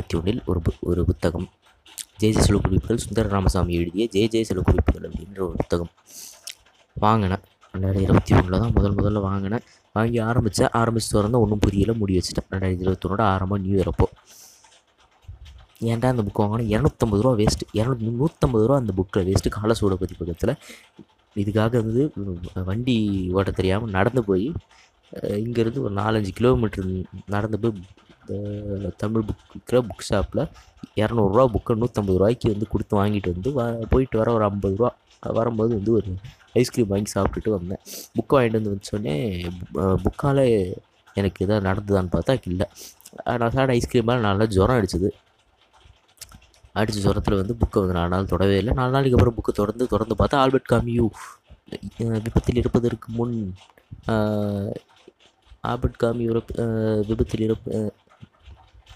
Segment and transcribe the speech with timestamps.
[0.00, 1.46] இருபத்தி ஒன்றில் ஒரு புக் ஒரு புத்தகம்.
[2.20, 5.90] ஜெய ஜெய செல்வ குறிப்புகள் சுந்தர ராமசாமி எழுதிய ஜெய ஜெய செல்வ குறிப்புகள் அப்படின்ற ஒரு புத்தகம்.
[6.96, 7.42] வாங்கினேன்
[7.72, 9.64] ரெண்டாயிரத்தி இருபத்தி ஒன்றில் தான் முதல் முதல்ல வாங்கினேன்
[9.96, 12.48] வாங்கி ஆரம்பித்தேன் ஆரம்பித்து திறந்து ஒன்றும் புரியல முடி வச்சுட்டேன்.
[12.54, 14.06] ரெண்டாயிரத்தி இருபத்தொன்னோட ஆரம்பம் நியூ இயர் அப்போ.
[15.90, 16.66] ஏன்டா அந்த புக் வாங்கினா?
[16.74, 20.54] இரநூத்தம்பது ரூபா வேஸ்ட்டு இரநூத்தி நூற்றம்பது ரூபா அந்த புக்கில் வேஸ்ட்டு கால சூட பதிப்பகத்தில்
[21.36, 22.04] இதுக்காக வந்து
[22.70, 22.98] வண்டி
[23.38, 24.46] ஓட்ட தெரியாமல் நடந்து போய்
[25.44, 26.90] இங்கேருந்து ஒரு நாலஞ்சு கிலோமீட்டர்
[27.34, 27.74] நடந்து போய்
[28.98, 29.44] தமிழ் புக்
[29.88, 30.42] புக் ஷாப்பில்
[30.96, 34.90] இரநூறுவா புக்கை நூற்றம்பது ரூபாய்க்கு வந்து கொடுத்து வாங்கிட்டு வந்து வ போயிட்டு வர ஒரு ஐம்பது ரூபா
[35.32, 36.10] வரும்போது வந்து ஒரு
[36.54, 37.82] ஐஸ்கிரீம் வாங்கி சாப்பிட்டுட்டு வந்தேன்.
[38.16, 39.14] புக்கை வாங்கிட்டு வந்து வச்சோடனே
[40.04, 40.42] புக்கால்
[41.16, 42.66] எனக்கு எதாவது நடந்ததான்னு பார்த்தா இல்லை.
[43.34, 45.10] நான் சாப்பிட்ட ஐஸ்கிரீமால் நல்லா ஜுரம் அடிச்சது.
[46.74, 48.72] அடித்த ஜுரத்தில் வந்து புக்கை வந்து நாலு நாள் தொடவே இல்லை.
[48.74, 51.06] நாலு நாளைக்கு அப்புறம் புக்கை தொடர்ந்து தொடர்ந்து பார்த்தா ஆல்பர்ட் காமியூ
[52.24, 53.34] விபத்தில் இருப்பதற்கு முன்
[54.08, 54.70] அஹ்,
[55.64, 56.24] ஆல்பர்ட் காமி
[57.08, 57.80] விபத்தில் இருப்ப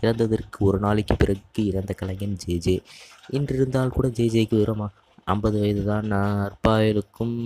[0.04, 2.82] இறந்ததற்கு ஒரு நாளைக்கு பிறகு இறந்த கலைஞன் ஜே ஜே
[3.30, 4.86] இன்று இருந்தால் கூட ஜே ஜேக்கு விவரமா?
[5.24, 7.36] ஐம்பது வயது தான் அற்பாயலுக்கும்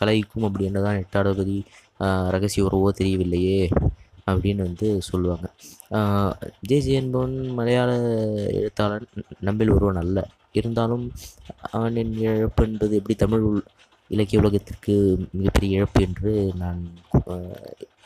[0.00, 1.56] கலைக்கும் அப்படி தான் எட்டாடபதி
[2.30, 3.70] ரகசிய உறவோ தெரியவில்லையே
[4.26, 5.46] அப்படின்னு வந்து சொல்லுவாங்க.
[6.60, 7.90] ஜே ஜே என்பவன் மலையாள
[8.52, 9.06] எழுத்தாளன்
[9.40, 10.28] நம்பில் ஒருவன் அல்ல.
[10.52, 11.12] இருந்தாலும்
[11.70, 13.66] அவனின் இழப்பு என்பது எப்படி தமிழ் உள்-
[14.08, 14.94] இலக்கிய உலகத்திற்கு
[15.32, 16.88] மிகப்பெரிய இழப்பு என்று நான்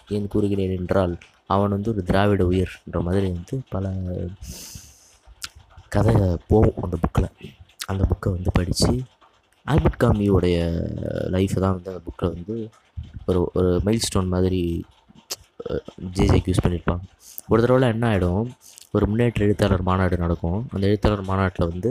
[0.09, 1.19] ஏன் கூறுகிறேன் என்றால்
[1.55, 3.93] அவன் வந்து ஒரு திராவிட உயிர்ன்ற மாதிரி வந்து பல
[5.95, 6.15] கதை
[6.51, 7.29] போகும் அந்த புக்கில்
[7.91, 8.93] அந்த புக்கை வந்து படித்து
[9.67, 10.59] ஆல்பர்ட் காமியோடைய
[11.35, 12.55] லைஃப்பை தான் வந்து அந்த புக்கில் வந்து
[13.29, 14.63] ஒரு ஒரு மைல் ஸ்டோன் மாதிரி
[16.17, 17.05] ஜேஜேக்கு யூஸ் பண்ணியிருப்பாங்க
[17.53, 18.49] ஒரு தடவை என்ன ஆகிடும்
[18.97, 20.61] ஒரு முன்னேற்ற எழுத்தாளர் மாநாடு நடக்கும்.
[20.75, 21.91] அந்த எழுத்தாளர் மாநாட்டில் வந்து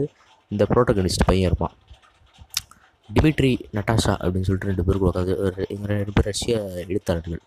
[0.51, 1.75] இந்த ப்ரோட்டகனிஸ்ட் பையன் இருப்பான்.
[3.09, 6.55] டிமிட்ரி நட்டாஷா அப்படின்னு சொல்லிட்டு ரெண்டு பேருக்கு உட்காந்து ஒரு ரெண்டு பேர் ரஷ்ய
[6.91, 7.41] எழுத்தாளர்கள்.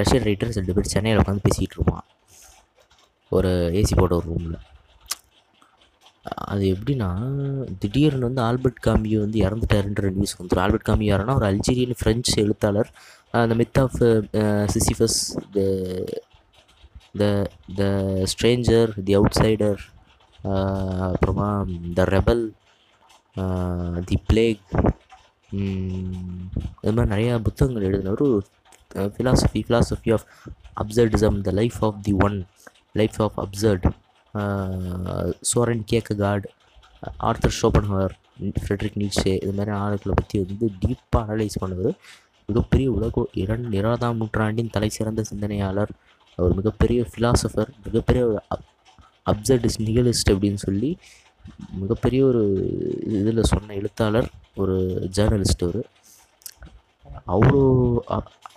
[0.00, 2.06] ரஷ்யன் ரைட்டர்ஸ் ரெண்டு பேர் சென்னையில் உட்காந்து பேசிகிட்டு இருப்பான்.
[3.32, 4.58] ஒரு ஏசி போட்ட ஒரு ரூமில்
[6.52, 7.08] அது எப்படின்னா
[7.82, 12.90] திடீர்னு வந்து ஆல்பர்ட் காமியோ வந்து இறந்துட்டாருன்ற நியூஸ் வந்துடும் ஆல்பர்ட் காமியோ யாருன்னா ஒரு அல்ஜீரியன் ஃப்ரெஞ்சு எழுத்தாளர்.
[13.42, 13.98] அந்த myth of
[14.74, 15.18] Sisyphus
[15.56, 15.58] the
[17.20, 17.24] the
[17.78, 17.82] the
[18.32, 19.82] stranger the outsider
[21.08, 21.48] அப்புறமா
[21.98, 22.44] த ரெபல்
[24.10, 24.68] தி பிளேக்
[26.82, 28.24] இது மாதிரி நிறையா புத்தகங்கள் எழுதினவர்
[28.90, 30.26] philosophy philosophy of
[30.82, 32.36] absurdism the life of the one
[33.00, 33.86] life of absurd
[35.50, 36.48] Soren Kierkegaard
[37.28, 38.14] Arthur Schopenhauer
[38.62, 41.96] Friedrich Nietzsche இது மாதிரி ஆளுக்களை பற்றி வந்து டீப்பாக அனலைஸ் பண்ணுவார்.
[42.48, 45.92] மிகப்பெரிய உலக இரண் இருபதாம் நூற்றாண்டின் தலை சிறந்த சிந்தனையாளர்
[46.38, 48.38] ஒரு மிகப்பெரிய ஃபிலாசபர் மிகப்பெரிய ஒரு
[49.32, 50.90] அப்சர்டிஸ்ட் நிகலிஸ்ட் அப்படின்னு சொல்லி
[51.82, 52.42] மிகப்பெரிய ஒரு
[53.20, 54.28] இதில் சொன்ன எழுத்தாளர்
[54.62, 54.76] ஒரு
[55.16, 55.80] ஜேர்னலிஸ்ட் அவர்.
[57.32, 57.62] அவ்வளோ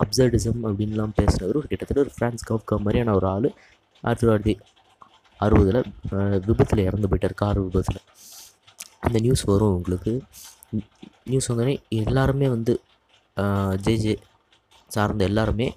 [0.02, 3.48] அப்சர்டிசம் அப்படின்லாம் பேசுகிறவர் ஒரு கிட்டத்தட்ட ஒரு ஃப்ரான்ஸ் கவுக்கா மாதிரியான ஒரு ஆள்
[4.04, 4.54] ஆயிரத்தி தொள்ளாயிரத்தி
[5.40, 5.80] அறுபதில்
[6.46, 8.00] விபத்தில் இறந்து போயிட்டார் கார் விபத்தில்.
[9.06, 10.12] அந்த நியூஸ் வரும் உங்களுக்கு.
[11.24, 12.74] நியூஸ் வந்தோடனே எல்லாருமே வந்து
[13.86, 14.14] ஜேஜே
[14.90, 15.68] சார்ந்த எல்லாருமே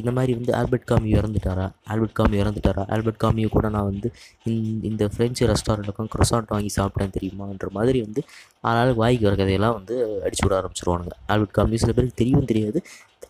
[0.00, 1.66] இந்த மாதிரி வந்து ஆல்பர்ட் காமி இறந்துட்டாரா?
[1.92, 2.82] ஆல்பர்ட் காமி இறந்துட்டாரா?
[2.94, 4.08] ஆல்பர்ட் காமியோ கூட நான் வந்து
[4.50, 8.22] இந்த இந்த ஃப்ரெஞ்சு ரெஸ்டாரண்ட்டுக்கும் க்ரொசாண்ட் வாங்கி சாப்பிட்டேன் தெரியுமான்ற மாதிரி வந்து
[8.70, 9.96] ஆளால் வாய்க்கு வர கதையெல்லாம் வந்து
[10.26, 11.14] அடிச்சு விட ஆரம்பிச்சிருவானுங்க.
[11.32, 12.80] ஆல்பர்ட் காமி சில பேருக்கு தெரியவும் தெரியாது.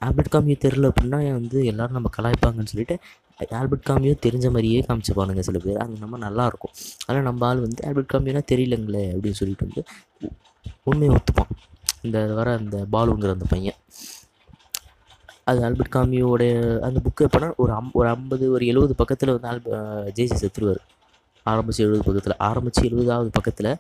[0.06, 2.97] ஆல்பர்ட் காமியோ தெரில அப்படின்னா வந்து எல்லோரும் நம்ம கலாய்ப்பாங்கன்னு சொல்லிட்டு
[3.60, 5.78] ஆல்பர்ட் காமியோ தெரிஞ்ச மாதிரியே காமிச்சுப்பானுங்க சில பேர்.
[5.84, 6.75] அது நம்ம நல்லாயிருக்கும்
[7.06, 9.82] ஆனால் நம்ம ஆள் வந்து ஆல்பர்ட் காமியோனா தெரியலங்களே அப்படின்னு சொல்லிட்டு வந்து
[10.91, 11.53] உண்மையை ஒத்துப்பான்.
[12.06, 13.78] இந்த வர அந்த பாலுங்கிற அந்த பையன்.
[15.51, 16.53] அது ஆல்பர்ட் காமியோடைய
[16.87, 19.79] அந்த புக்கு எப்போனா ஒரு அம் ஒரு ஐம்பது ஒரு எழுபது பக்கத்தில் வந்து ஆல்ப
[20.19, 20.83] ஜேசி செத்துருவார்
[21.47, 23.71] ஆரம்பித்து எழுபது பக்கத்தில் ஆரம்பித்து எழுபதாவது பக்கத்தில்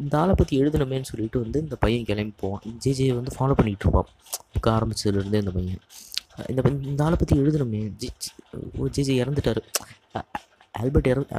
[0.00, 2.64] இந்த ஆளை பற்றி எழுதணுமேன்னு சொல்லிட்டு வந்து இந்த பையன் கிளம்பி போவான்.
[2.84, 4.10] ஜேஜே வந்து ஃபாலோ பண்ணிகிட்டு இருப்பான்.
[4.52, 5.80] புக்கு ஆரம்பித்ததுலேருந்தே இந்த பையன்.
[6.52, 7.80] இந்த பையன் இந்த ஆளை பற்றி எழுதணுமே.
[8.02, 8.10] ஜி
[8.96, 9.62] ஜேஜே இறந்துட்டார்.
[10.80, 11.34] ஆல்பர்ட் இறந்து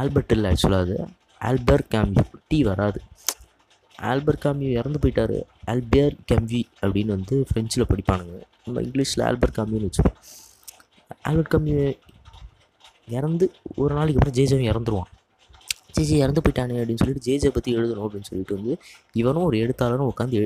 [0.00, 0.96] ஆல்பர்ட் இல்லை ஆக்சுவலாக அது.
[1.40, 3.00] ஆல்பர்ட் கேம்யூ டி வராது.
[4.10, 5.38] ஆல்பர் காமியூ இறந்து போயிட்டாரு.
[5.72, 8.36] ஆல்பியர் கெம்வி அப்படின்னு வந்து ஃப்ரெஞ்சில் படிப்பானுங்க.
[8.66, 10.18] நம்ம இங்கிலீஷில் ஆல்பர் காமியூன்னு வச்சுப்போம்.
[11.28, 11.80] ஆல்பர் காமியூ
[13.18, 13.46] இறந்து
[13.82, 15.10] ஒரு நாளைக்கு அப்புறம் ஜேஜேவும் இறந்துருவான்.
[15.96, 18.72] ஜேஜே இறந்து போயிட்டானே அப்படின்னு சொல்லிட்டு ஜேஜே பற்றி எழுதணும் அப்படின்னு சொல்லிட்டு வந்து
[19.20, 20.38] இவனும் ஒரு எழுத்தாளரும் உட்காந்து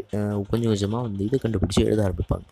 [0.50, 2.46] கொஞ்சம் கொஞ்சமாக வந்து இதை கண்டுபிடிச்சி எழுத ஆரம்பிப்பாங்க.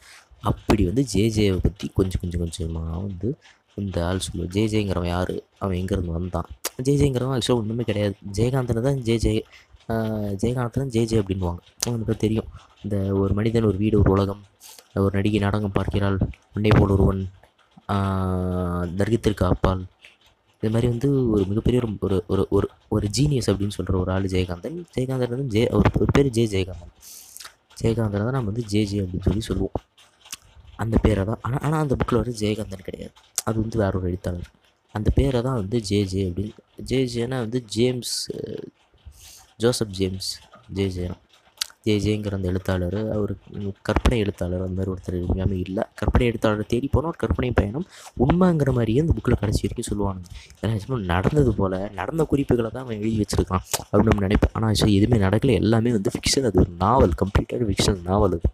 [0.50, 3.30] அப்படி வந்து ஜேஜேவை பற்றி கொஞ்சம் கொஞ்சம் கொஞ்சமாக வந்து
[3.82, 5.34] இந்த ஆள் சொல்லுவோம் ஜேஜேங்கிறவன் யார்?
[5.62, 6.48] அவன் எங்கேருந்து வந்தான்.
[6.86, 8.14] ஜேஜேங்கிறவன் ஆக்சுவலாக ஒன்றுமே கிடையாது.
[8.38, 9.34] ஜெயகாந்தனை தான் ஜேஜே
[10.42, 12.48] ஜெயகாந்தன் ஜே ஜே அப்படின்வாங்க நமக்கு தெரியும்.
[12.82, 14.42] இந்த ஒரு மனிதன் ஒரு வீடு ஒரு உலகம்
[15.04, 16.18] ஒரு நடிகை நாடகம் பார்க்கிறாள்.
[16.54, 17.22] உன்னை போல் ஒருவன்
[17.94, 19.82] ஆஹ் தர்கத்திற்கு அப்பால்
[20.62, 24.30] இது மாதிரி வந்து ஒரு மிகப்பெரிய ஒரு ஒரு ஒரு ஒரு ஒரு ஜீனியஸ் அப்படின்னு சொல்கிற ஒரு ஆள்
[24.34, 24.78] ஜெயகாந்தன்.
[24.94, 26.92] ஜெயகாந்தன் வந்து ஜெய ஒரு ஒரு பேர் ஜே ஜெயகாந்தன்.
[27.80, 29.76] ஜெயகாந்தனை தான் நம்ம வந்து ஜே ஜே அப்படின்னு சொல்லி சொல்லுவோம்.
[30.78, 31.40] அந்த பேரை தான்.
[31.42, 33.14] ஆனால் ஆனால் அந்த புக்கில் வந்து ஜெயகாந்தன் கிடையாது.
[33.44, 34.48] அது வந்து வேற ஒரு எழுத்தாளர்.
[34.94, 36.54] அந்த பேரை தான் வந்து ஜே ஜே அப்படின்னு
[36.84, 38.16] ஜே ஜேனா வந்து ஜேம்ஸ்
[39.62, 40.30] ஜோசப் ஜேம்ஸ்
[40.76, 41.14] ஜே ஜேனா
[41.86, 43.32] ஜே ஜேங்கிற அந்த எழுத்தாளர் அவர்
[43.88, 45.82] கற்பனை எழுத்தாளர் அந்த மாதிரி ஒருத்தர் எல்லாமே இல்லை.
[46.00, 47.86] கற்பனை எழுத்தாளர் தேடி போனால் ஒரு கற்பனை பயணம்
[48.24, 50.28] உண்மைங்கிற மாதிரியே அந்த புக்கில் கடைசி வரைக்கும் சொல்லுவானுங்க.
[50.62, 55.20] ஏன்னா நடந்தது போல் நடந்த குறிப்புகளை தான் அவன் எழுதி வச்சிருக்கான் அப்படின்னு நம்ம நினைப்பேன் ஆனால் ஆக்சுவலி எதுவுமே
[55.26, 55.54] நடக்கல.
[55.62, 58.50] எல்லாமே வந்து ஃபிக்ஷன் அது ஒரு நாவல் கம்ப்ளீட்டாக ஃபிக்ஷனல் நாவல் அது.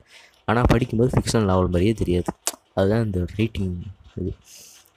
[0.49, 2.31] ஆனால் படிக்கும்போது ஃபிக்ஷனல் நாவல் மாதிரியே தெரியாது.
[2.79, 3.73] அதுதான் இந்த ரைட்டிங்
[4.23, 4.33] இது.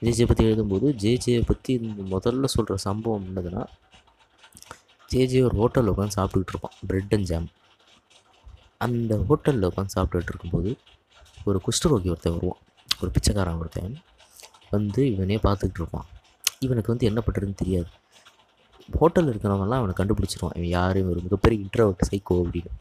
[0.04, 1.74] ஜேஜே பற்றி எழுதும்போது ஜேஜே பற்றி
[2.14, 3.62] முதல்ல சொல்கிற சம்பவம் என்னதுன்னா
[5.12, 6.76] ஜேஜே ஒரு ஹோட்டலில் உட்காந்து சாப்பிட்டுக்கிட்டு இருப்பான்.
[6.88, 7.48] ப்ரெட் அண்ட் ஜாம்
[8.78, 10.76] அந்த ஹோட்டலில் உட்காந்து சாப்பிட்டுட்டு இருக்கும்போது
[11.44, 12.60] ஒரு குஷ்டரோகி ஒருத்தன் வருவான்.
[13.00, 13.96] ஒரு பிச்சைக்காரன் ஒருத்தன்
[14.70, 16.06] வந்து இவனே பார்த்துக்கிட்டு இருப்பான்.
[16.58, 17.86] இவனுக்கு வந்து என்ன பண்ணுறதுன்னு தெரியாது.
[19.00, 20.56] ஹோட்டலில் இருக்கிறவங்கலாம் அவனை கண்டுபிடிச்சிருவான்.
[20.56, 21.02] இவன் யார்?
[21.04, 22.72] ஒரு மிகப்பெரிய இன்ட்ரவர்ட் சைக்கோ அப்படின்னு.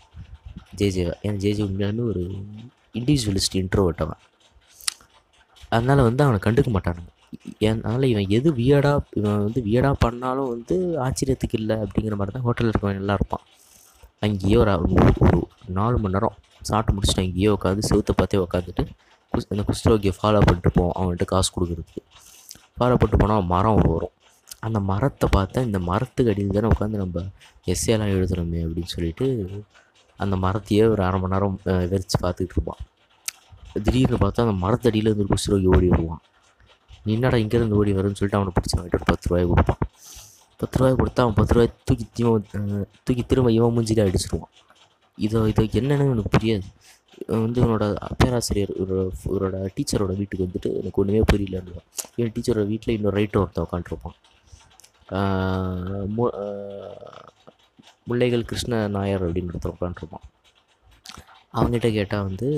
[0.78, 2.24] ஜேஜேவை ஏன்னா ஜேஜே உண்மையாலுமே ஒரு
[2.94, 4.22] இண்டிவிஜுவலிஸ்ட் இன்ட்ரோவர்ட் அவன்.
[5.70, 7.12] அதனால் வந்து அவனை கண்டுக்க மாட்டானுங்க.
[7.60, 12.44] ஏன் அதனால் இவன் எது வியடாக இவன் வந்து வியடாக பண்ணாலும் வந்து ஆச்சரியத்துக்கு இல்லை அப்படிங்கிற மாதிரி தான்
[12.44, 13.46] ஹோட்டலில் இருக்கவன் நல்லா இருப்பான்.
[14.20, 18.88] அங்கேயே ஒரு ஒரு- நாலு மணி நேரம் சாப்பிட்டு முடிச்சுட்டு அங்கேயே உட்காந்து செவுத்தை பார்த்தே உட்காந்துட்டு
[19.34, 22.04] குஸ் அந்த குஷ்டரோகியை ஃபாலோ பண்ணிட்டு போவோம் அவன்கிட்ட காசு கொடுக்குறதுக்கு.
[22.54, 24.10] ஃபாலோ பண்ணிட்டு போனால் மரம் ஒன்று வரும்.
[24.60, 27.22] அந்த மரத்தை பார்த்தா இந்த மரத்துக்கு அடியில் தானே உட்காந்து நம்ம
[27.66, 29.50] எஸ்ஏலாம் எழுதுறோமே அப்படின்னு சொல்லிட்டு
[30.18, 32.78] அந்த மரத்தையே ஒரு அரை மணி நேரம் வெறிச்சு பார்த்துக்கிட்டு இருப்பான்.
[33.84, 36.22] திடீர்னு பார்த்தா அந்த மரத்தடியில் இருந்து ஒரு ஓடி வருவான்.
[37.06, 39.82] நீ என்னடா இங்கேருந்து ஓடி வரும்னு சொல்லிட்டு அவனை பிடிச்சி வாங்கிட்டு ஒரு பத்து ரூபாய் கொடுப்பான்.
[40.60, 44.54] பத்து ரூபாய் கொடுத்தா அவன் பத்து ரூபாய் தூக்கி திரும்ப தூக்கி திரும்ப இவன் மூஞ்சில அடிச்சிருவான்.
[45.18, 46.68] இதை இது என்னென்னு எனக்கு புரியாது.
[47.44, 47.86] வந்து இவனோட
[48.22, 51.82] பேராசிரியர் ஒரு இவரோட டீச்சரோட வீட்டுக்கு வந்துட்டு எனக்கு ஒன்றுமே புரியலன்னு
[52.22, 54.18] என் டீச்சரோட வீட்டில் இன்னொரு ரைட்டர் ஒருத்தன் உட்காந்துருப்பான்
[56.16, 56.26] மு
[58.10, 60.26] முல்லைகள் கிருஷ்ண நாயர் அப்படின்னு ஒருத்தர் உட்காந்துருப்பான்
[61.54, 62.50] அவங்ககிட்ட கேட்டால் வந்து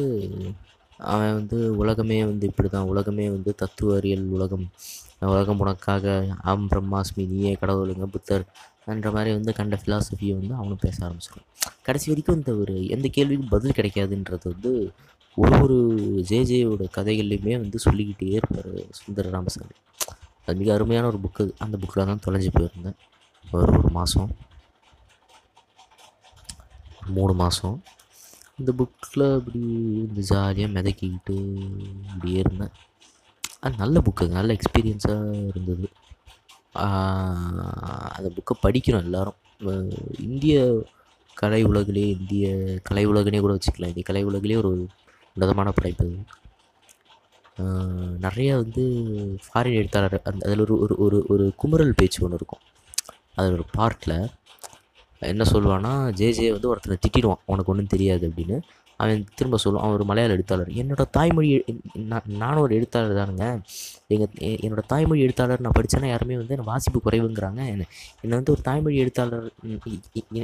[0.99, 4.65] அவன் வந்து உலகமே வந்து இப்படி தான் உலகமே வந்து தத்துவ அறியல் உலகம்.
[5.19, 8.45] உலகம் உனக்காக ஆம் பிரம்மாஸ்மி நீயே கடவுளுங்க புத்தர்
[8.85, 11.47] என்ற மாதிரி வந்து கண்ட ஃபிலாசபியை வந்து அவனும் பேச ஆரம்பிச்சிடும்
[11.81, 14.71] கடைசி வரைக்கும் இந்த ஒரு எந்த கேள்விக்கும் பதில் கிடைக்காதுன்றது வந்து
[15.38, 15.77] ஒரு ஒரு
[16.29, 19.75] ஜேஜேயோட கதைகள்லையுமே வந்து சொல்லிக்கிட்டே இருப்பார் சுந்தர ராமசாமி
[20.45, 22.97] அது மிக அருமையான ஒரு புக்கு அந்த புக்கில் தான் தொலைஞ்சு போயிருந்தேன்.
[23.53, 24.31] ஒரு ஒரு மாதம்
[27.07, 27.83] மூணு மாதம்
[28.59, 29.59] இந்த புக்கில் அப்படி
[30.07, 31.36] இந்த ஜாலியாக மிதக்கிக்கிட்டு
[32.12, 32.74] இப்படியே இருந்தேன்.
[33.63, 35.88] அது நல்ல புக்கு நல்ல எக்ஸ்பீரியன்ஸாக இருந்தது.
[38.15, 39.38] அந்த புக்கை படிக்கணும் எல்லாரும்.
[40.27, 40.57] இந்திய
[41.38, 42.48] கலை உலகிலே இந்திய
[42.88, 43.92] கலை உலகனே கூட வச்சுக்கலாம்.
[43.94, 44.71] இந்திய கலை உலகிலே ஒரு
[45.36, 46.07] உன்னதமான படைப்பு.
[48.25, 48.83] நிறையா நிறைய வந்து
[49.45, 51.45] ஃபாரின் எழுத்தாளர் அந்த அதில் ஒரு ஒரு ஒரு ஒரு
[52.00, 52.63] பேச்சு ஒன்று இருக்கும்.
[53.38, 54.18] அதில் ஒரு பார்ட்டில்
[55.19, 58.57] என்ன சொல்லுவான்னா ஜேஜே வந்து ஒருத்தனை திட்டிடுவான் உனக்கு ஒன்றும் தெரியாது அப்படின்னு.
[58.97, 60.69] அவன் திரும்ப சொல்லுவான் அவன் ஒரு மலையாள எழுத்தாளர்.
[60.81, 61.64] என்னோட தாய்மொழி
[62.12, 63.45] நான் நானும் ஒரு எழுத்தாளர் தானுங்க.
[64.07, 64.28] எங்கள்
[64.66, 67.62] என்னோடய தாய்மொழி எழுத்தாளர் நான் படித்தேன்னா யாருமே வந்து என்னை வாசிப்பு குறைவுங்கிறாங்க.
[67.74, 67.86] என்னை
[68.21, 69.47] என்னை வந்து ஒரு தாய்மொழி எழுத்தாளர்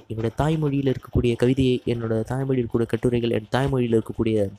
[0.10, 4.50] என்னோடய தாய்மொழியில் இருக்கக்கூடிய கவிதையை என்னோட தாய்மொழியில் இருக்கக்கூடிய கட்டுரைகள் என் தாய்மொழியில் இருக்கக்கூடிய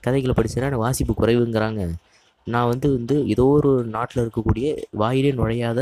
[0.00, 1.82] கதைகளை படித்தேன்னா எனக்கு வாசிப்பு குறைவுங்கிறாங்க.
[2.46, 5.80] நான் வந்து வந்து ஏதோ ஒரு நாட்டில் இருக்கக்கூடிய வாயிலே நுழையாத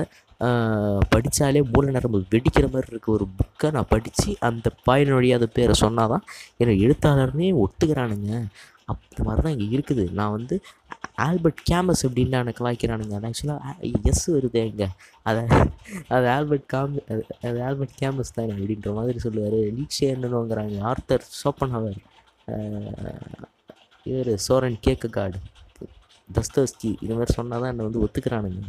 [1.12, 6.12] படித்தாலே மூல நரம்பு வெடிக்கிற மாதிரி இருக்க ஒரு புக்கை நான் படித்து அந்த பாயினுடைய அந்த பேரை சொன்னால்
[6.12, 6.25] தான்
[6.61, 8.33] என்னை எழுத்தாளர்னே ஒத்துக்கிறானுங்க.
[8.92, 10.04] அந்த மாதிரி தான் இங்கே இருக்குது.
[10.18, 10.57] நான் வந்து
[11.25, 14.88] ஆல்பர்ட் கேமஸ் அப்படின்னு நான் கலாய்க்கிறானுங்க அது ஆக்சுவலாக எஸ் வருது எங்கே
[15.28, 15.42] அதை
[16.16, 16.95] அது ஆல்பர்ட் காம்
[17.49, 19.59] அது ஆல்பர்ட் கேமஸ் தான் அப்படின்ற மாதிரி சொல்லுவார்.
[19.78, 22.00] நீட்சே என்னன்னுங்கிறாங்க ஆர்த்தர் சோப்பன்ஹவர்
[24.11, 25.38] இவர் சோரன் கேக்க காடு
[26.30, 26.92] தஸ்தஸ்கி.
[27.04, 28.62] இது மாதிரி சொன்னால் தான் என்னை வந்து ஒத்துக்கிறானுங்க.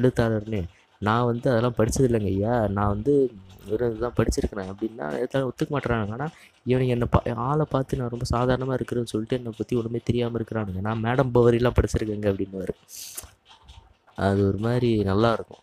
[0.00, 0.60] எழுத்தாளர்னு.
[1.08, 2.54] நான் வந்து அதெல்லாம் படித்தது இல்லைங்க ஐயா.
[2.76, 3.14] நான் வந்து
[3.68, 4.70] வெறும் இதுதான் படிச்சிருக்கிறேன்.
[4.72, 6.16] அப்படின்னா எழுத்தாளர் ஒத்துக்க மாட்டேறானுங்க.
[6.16, 6.34] ஆனால்
[6.70, 10.82] இவனுங்க என்னை பா ஆளை பார்த்து நான் ரொம்ப சாதாரணமாக இருக்கிறேன்னு சொல்லிட்டு என்னை பற்றி ஒன்றுமே தெரியாமல் இருக்கிறானுங்க.
[10.88, 12.76] நான் மேடம் பவரிலாம் படிச்சிருக்கேங்க அப்படின்னு
[14.26, 15.62] அது ஒரு மாதிரி நல்லா இருக்கும்.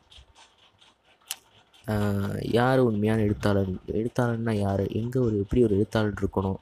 [2.58, 4.84] யார் உண்மையான எழுத்தாளர் எழுத்தாளர்னா யார்?
[5.00, 6.60] எங்கே ஒரு எப்படி ஒரு எழுத்தாளர் இருக்கணும்?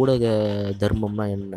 [0.00, 0.26] ஊடக
[0.82, 1.56] தர்மம்னா என்ன?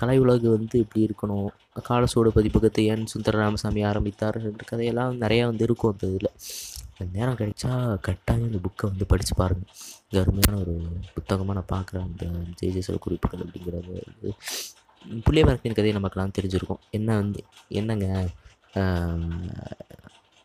[0.00, 1.48] கலை உலகு வந்து எப்படி இருக்கணும்?
[1.88, 6.30] காலசோடு பதிப்பகத்தை ஏன் சுந்தர ராமசாமி ஆரம்பித்தார் என்ற கதையெல்லாம் நிறையா வந்து இருக்கும் அந்த இதில்.
[7.16, 7.70] நேரம் கிடைச்சா
[8.06, 9.72] கட்டாயம் இந்த புக்கை வந்து படித்து பாருங்கள்
[10.10, 10.74] இது அருமையான ஒரு
[11.14, 12.06] புத்தகமாக நான் பார்க்குறேன்.
[12.08, 12.24] அந்த
[12.60, 13.94] ஜெயஜெயசோட குறிப்புகள் அப்படிங்கிறது.
[14.06, 14.30] வந்து
[15.26, 16.82] புள்ளியமரத்தின் கதையை நமக்கெல்லாம் தெரிஞ்சிருக்கும்.
[16.98, 17.40] என்ன வந்து
[17.80, 18.06] என்னங்க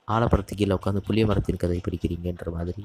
[0.08, 2.84] ஆலப்பரத்து கீழே உட்காந்து புளிய மரத்தின் கதை படிக்கிறீங்கன்ற மாதிரி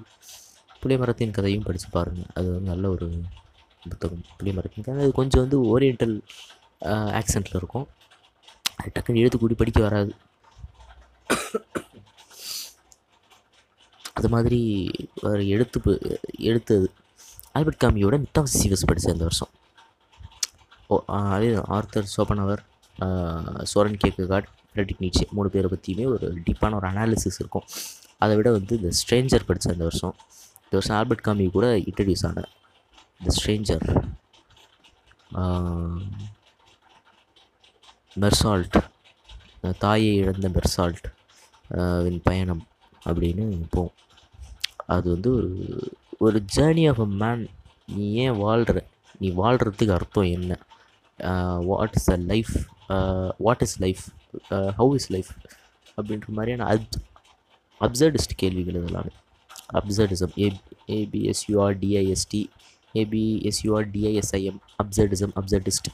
[0.82, 3.06] புளிய மரத்தின் கதையும் படித்து பாருங்கள் அது வந்து நல்ல ஒரு
[3.90, 6.14] புத்தகம் புளிய மரத்தின் அது கொஞ்சம் வந்து ஓரியண்டல்
[7.20, 7.86] ஆக்சண்ட்டில் இருக்கும்.
[8.78, 10.12] அது டக்குன்னு எழுத்து கூடி படிக்க வராது.
[14.18, 14.60] அது மாதிரி
[15.26, 15.78] ஒரு எழுத்து
[16.50, 16.88] எழுத்து அது.
[17.56, 19.52] ஆல்பர்ட் காமியோட மித்தாவசி சீவஸ் படித்தேன் இந்த வருஷம்.
[20.92, 20.96] ஓ
[21.34, 22.62] அதே ஆர்த்தர் சோபனவர்
[23.72, 27.66] சோரன் கேக்குகார்ட் ஃப்ரெடிக் நீச்சே மூணு பேரை பற்றியுமே ஒரு டீப்பான ஒரு அனாலிசிஸ் இருக்கும்.
[28.22, 30.14] அதை விட வந்து இந்த ஸ்ட்ரேஞ்சர் படித்தேன் இந்த வருஷம்.
[30.64, 32.50] இந்த வருஷம் ஆல்பர்ட் காமி கூட இன்ட்ரடியூஸ் ஆனேன்
[33.20, 33.84] த ஸ்ட்ரேஞ்சர்
[38.16, 38.76] மெர்சால்ட்
[39.78, 41.06] தாயை இழந்த மெர்சால்ட்
[42.04, 42.62] வின் பயணம்
[43.02, 43.44] அப்படின்னு
[43.74, 43.94] போகும்
[44.86, 45.50] அது வந்து ஒரு
[46.20, 47.42] ஒரு ஜேர்னி ஆஃப் அ மேன்
[47.88, 48.78] நீ ஏன் வாழ்கிற
[49.20, 50.52] நீ வாழ்கிறதுக்கு அர்த்தம் என்ன?
[51.70, 52.54] What is a life
[53.38, 54.04] what is life
[54.78, 55.32] how is life
[55.98, 56.96] அப்படின்ற மாதிரியான அப்
[57.80, 59.10] அப்சர்டிஸ்ட் கேள்விகள் இதெல்லாம்.
[59.78, 60.48] Absurdism A
[60.96, 62.42] A B S U R D I S T
[62.94, 65.90] A B S U R D I S I M absurdism absurdist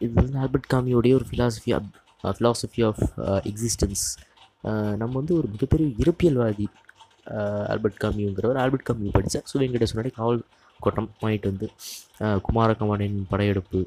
[0.00, 1.90] இது வந்து Albert காமியோடைய ஒரு philosophy of
[2.34, 3.02] philosophy of
[3.50, 4.04] existence
[4.96, 6.66] நம்ம வந்து ஒரு மிகப்பெரிய இறப்பியல்வாதி
[7.68, 10.40] ஆல்பர்ட் காமியுங்கிறவர் ஆல்பர்ட் காமி படித்தேன் ஸோ வெங்கடேஸ்வரனுடைய காவல்
[10.80, 11.66] கோட்டம் வாங்கிட்டு வந்து
[12.20, 13.80] uh, குமாரகமனின் படையெடுப்பு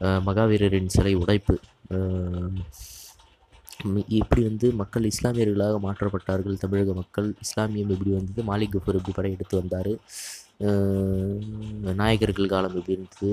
[0.00, 1.56] uh, மகாவீரரின் சிலை உடைப்பு
[1.90, 2.56] um,
[4.18, 9.92] எப்படி வந்து மக்கள் இஸ்லாமியர்களாக மாற்றப்பட்டார்கள் தமிழக மக்கள் இஸ்லாமியம் எப்படி வந்தது மாலிக் கஃபூர் எப்படி படையெடுத்து வந்தார்
[12.00, 13.30] நாயகர்கள் காலம் எப்படி இருந்தது?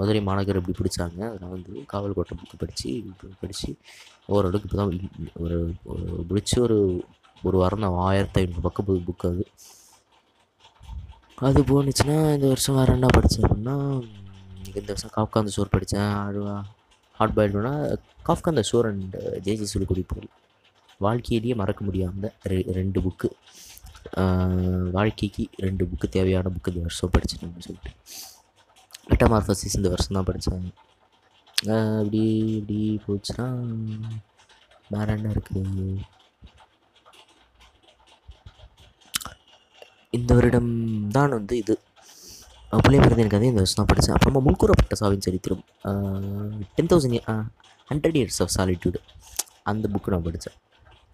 [0.00, 1.20] மதுரை மாநகர் எப்படி பிடிச்சாங்க?
[1.28, 2.90] அதெல்லாம் வந்து காவல் கோட்டை புக்கு படித்து
[3.42, 3.70] படித்து
[4.34, 4.92] ஓரளவுக்கு இப்போ தான்
[5.44, 5.58] ஒரு
[6.30, 6.78] பிடிச்சி ஒரு
[7.42, 7.98] ஒரு வாரம் தான்.
[8.08, 9.44] ஆயிரத்தி ஐநூறு பக்கம் புக்கு அது.
[11.48, 13.76] அது போணுச்சுன்னா இந்த வருஷம் வேறு என்ன படித்தேன் அப்படின்னா
[14.78, 16.12] இந்த வருஷம் காப்காந்த சோர் படித்தேன்
[17.20, 17.72] hard பாயில்டுனா
[18.28, 20.28] Kafka on the shore and J J சொல்லி குறிப்புகள்
[21.00, 23.28] வாழ்க்கையிலேயே மறக்க முடியாமல் ரெ ரெண்டு புக்கு
[24.96, 27.92] வாழ்க்கைக்கு ரெண்டு புக்கு தேவையான புக்கு இந்த வருஷம் படித்தேன் அப்படின்னு சொல்லிட்டு.
[29.10, 30.66] மெட்டமார்ஃபசிஸ் இந்த வருஷம் தான் படித்தேன்
[32.04, 32.22] இப்படி
[32.58, 33.46] இப்படி போச்சுன்னா
[34.94, 35.62] வேறு என்ன இருக்குது
[40.18, 40.72] இந்த வருடம்
[41.16, 41.74] தான் வந்து இது.
[42.84, 45.62] புள்ளியமருந்து எனக்கு அதே இந்த வருஷம் தான் படித்தேன் அப்புறமா முன்கூறப்பட்ட சாவின் சரித்திரம்.
[46.76, 47.20] Ten thousand
[47.90, 49.00] hundred years of solitude
[49.70, 50.58] அந்த புக்கு நான் படித்தேன்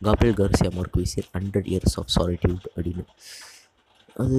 [0.03, 3.05] காப்ரியல் கார்சியா மார்க்விசியர் ஹண்ட்ரட் இயர்ஸ் ஆஃப் சாலிட்யூட் அப்படின்னு.
[4.23, 4.37] அது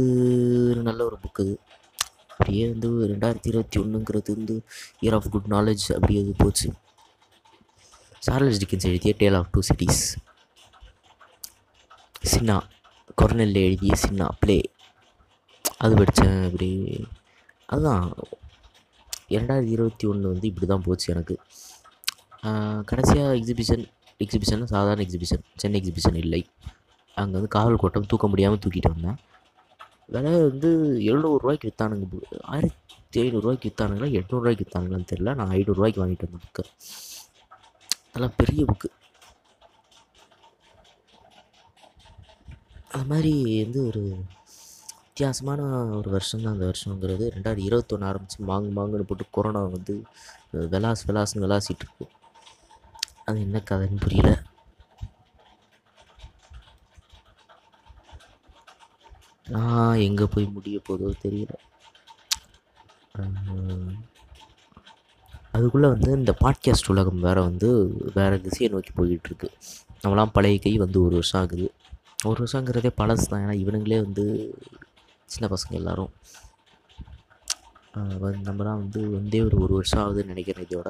[0.71, 1.55] ஒரு நல்ல ஒரு புக்கு அது.
[2.31, 4.55] அப்படியே வந்து ரெண்டாயிரத்தி இருபத்தி ஒன்றுங்கிறது வந்து
[5.01, 6.69] இயர் ஆஃப் குட் நாலேஜ் அப்படியே அது போச்சு.
[8.27, 10.01] சார்லஸ் டிக்கின்ஸ் எழுதிய டேல் ஆஃப் டூ சிட்டிஸ்
[12.31, 12.57] சின்னா
[13.21, 14.57] கொர்னெல்ல எழுதிய சின்னா ப்ளே
[15.77, 16.71] அது படித்தேன் இப்படி
[17.65, 18.05] அதுதான்.
[19.35, 21.35] இரண்டாயிரத்தி இருபத்தி ஒன்று வந்து இப்படி தான் போச்சு எனக்கு.
[22.89, 23.85] கடைசியாக எக்ஸிபிஷன்
[24.23, 26.41] எக்ஸிபிஷன் சாதாரண எக்ஸிபிஷன் சென்னை எக்ஸிபிஷன் இல்லை.
[27.17, 29.19] அங்கே வந்து காவல் கோட்டம் தூக்க முடியாமல் தூக்கிட்டு வந்தேன்.
[30.13, 30.69] விலை வந்து
[31.09, 32.05] எழுநூறுரூவாய்க்கு விற்றானுங்க
[32.53, 36.63] ஆயிரத்தி ஐநூறுரூவாய்க்கு விற்றானுங்களா எட்நூறுரூவாய்க்கு விற்றானுங்களான்னு தெரில நான் ஐநூறுரூவாய்க்கு வாங்கிட்டு வந்தேன் புக்கு
[38.09, 38.89] அதெல்லாம் பெரிய புக்கு
[42.95, 43.33] அது மாதிரி
[43.65, 44.01] வந்து ஒரு
[45.07, 45.61] வித்தியாசமான
[45.99, 49.95] ஒரு வருஷம் தான் அந்த வருஷங்கிறது ரெண்டாயிரத்தி இருபத்தொன்று ஆரம்பித்து மாங்கு மாங்குன்னு போட்டு கொரோனா வந்து
[50.73, 52.05] விளாஸ் விலாஸ்னு விளாசிட்டு இருக்கு.
[53.29, 54.29] அது என்ன கதைன்னு புரியல.
[59.53, 61.53] நான் எங்கே போய் முடிய போதோ தெரியல.
[65.51, 67.69] அதுக்குள்ளே வந்து இந்த பாட்காஸ்ட் உலகம் வேறு வந்து
[68.13, 69.49] வேறு திசையை நோக்கி போய்கிட்டுருக்கு
[70.03, 71.67] நம்மளாம் பழைய கை வந்து ஒரு வருஷம் ஆகுது.
[72.23, 73.43] ஒரு வருஷங்கிறதே பழசு தான்.
[73.43, 74.25] ஏன்னா இவனுங்களே வந்து
[75.25, 76.11] சின்ன பசங்க எல்லோரும்.
[78.47, 80.89] நம்மலாம் வந்து வந்தே ஒரு ஒரு வருஷம் ஆகுதுன்னு நினைக்கிறேன் இதோட.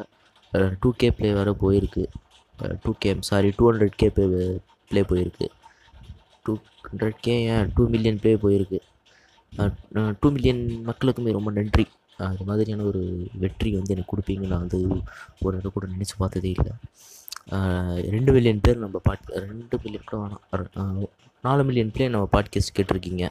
[0.80, 2.06] டூ கே ப்ளே வேறு போயிருக்கு.
[2.84, 4.08] Two K sorry two hundred K
[4.90, 5.48] play போயிருக்கு.
[6.44, 6.54] டூ
[6.88, 7.70] ஹண்ட்ரட் கே ஏன்?
[7.76, 8.80] டூ மில்லியன் ப்ளே போயிருக்கு.
[10.20, 11.86] டூ மில்லியன் மக்களுக்குமே ரொம்ப நன்றி.
[12.28, 13.02] அது மாதிரியான ஒரு
[13.42, 14.80] வெற்றி வந்து எனக்கு கொடுப்பீங்க நான் வந்து
[15.46, 16.74] ஒரு இடம் கூட நினச்சி பார்த்ததே இல்லை.
[18.16, 20.22] ரெண்டு மில்லியன் பேர் நம்ம பாட் ரெண்டு மில்லியன் கூட
[20.52, 21.08] வேணாம்.
[21.48, 23.26] நாலு மில்லியன் பேர் நம்ம பாட்காஸ்ட் கேட்டிருக்கீங்க.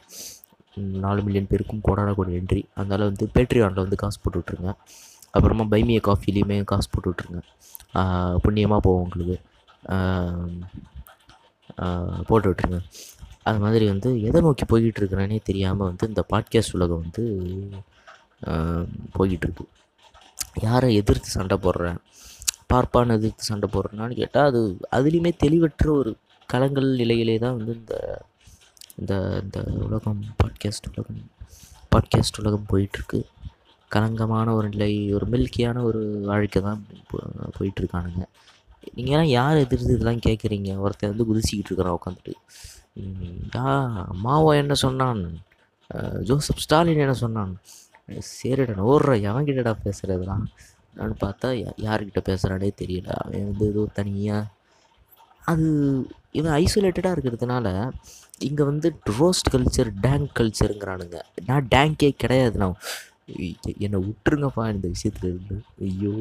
[1.05, 2.63] நாலு மில்லியன் பேருக்கும் கோடான கூட நன்றி.
[2.75, 4.73] அதனால் வந்து பேட்ரியானில் வந்து காசு போட்டு விட்ருங்க
[5.37, 7.41] அப்புறமா பைமிய காஃபிலையுமே காசு போட்டு விட்ருங்க
[8.45, 9.37] புண்ணியமாக போகும் உங்களுக்கு.
[12.29, 12.79] போட்டு விட்ருங்க
[13.43, 17.25] அது மாதிரி வந்து எதை நோக்கி போய்கிட்டு இருக்கிறேனே தெரியாமல் வந்து இந்த பாட்காஸ்ட் உலகம் வந்து
[19.19, 19.67] போய்கிட்டுருக்கு
[20.63, 22.01] யாரை எதிர்த்து சண்டை போடுறேன்?
[22.67, 24.61] பார்ப்பான எதிர்த்து சண்டை போடுறேன்னான்னு கேட்டால் அது
[24.99, 26.13] அதுலேயுமே தெளிவற்ற ஒரு
[26.49, 27.95] களங்கள் நிலையிலே தான் வந்து இந்த
[28.99, 29.15] இந்த
[29.45, 31.23] இந்த உலகம் பாட்காஸ்ட் உலகம்
[31.93, 33.21] பாட்காஸ்ட் உலகம் போயிட்டுருக்கு.
[33.91, 36.01] கலங்கமான ஒரு நிலை ஒரு மில்கியான ஒரு
[36.31, 36.81] வாழ்க்கை தான்
[37.57, 38.25] போயிட்டுருக்கானுங்க.
[38.97, 40.71] நீங்கள்லாம் யார் எதிர்த்து இதெல்லாம் கேட்குறீங்க?
[40.85, 42.35] ஒருத்தன் வந்து குதிச்சிக்கிட்டு இருக்கிறான் உட்காந்துட்டு.
[43.55, 43.71] யா
[44.25, 45.23] மாவோ என்ன சொன்னான்?
[46.29, 47.53] ஜோசப் ஸ்டாலின் என்ன சொன்னான்?
[48.33, 50.45] சரிடா ஓடுற எவன்கிட்டடா பேசுகிறதுலாம்
[50.99, 51.49] நான் பார்த்தா
[51.87, 53.09] யார்கிட்ட பேசுகிறானே தெரியல.
[53.25, 54.53] அவன் வந்து ஏதோ தனியாக
[55.51, 55.67] அது
[56.39, 57.67] இவன் ஐசோலேட்டடாக இருக்கிறதுனால
[58.47, 58.89] இங்கே வந்து
[59.19, 62.75] ரோஸ்ட் கல்ச்சர் டேங்க் கல்ச்சருங்கிறானுங்க நான் டேங்கே கிடையாது நான்
[63.85, 65.57] என்னை விட்டுருங்கப்பா இந்த விஷயத்துல இருந்து.
[65.87, 66.15] ஐயோ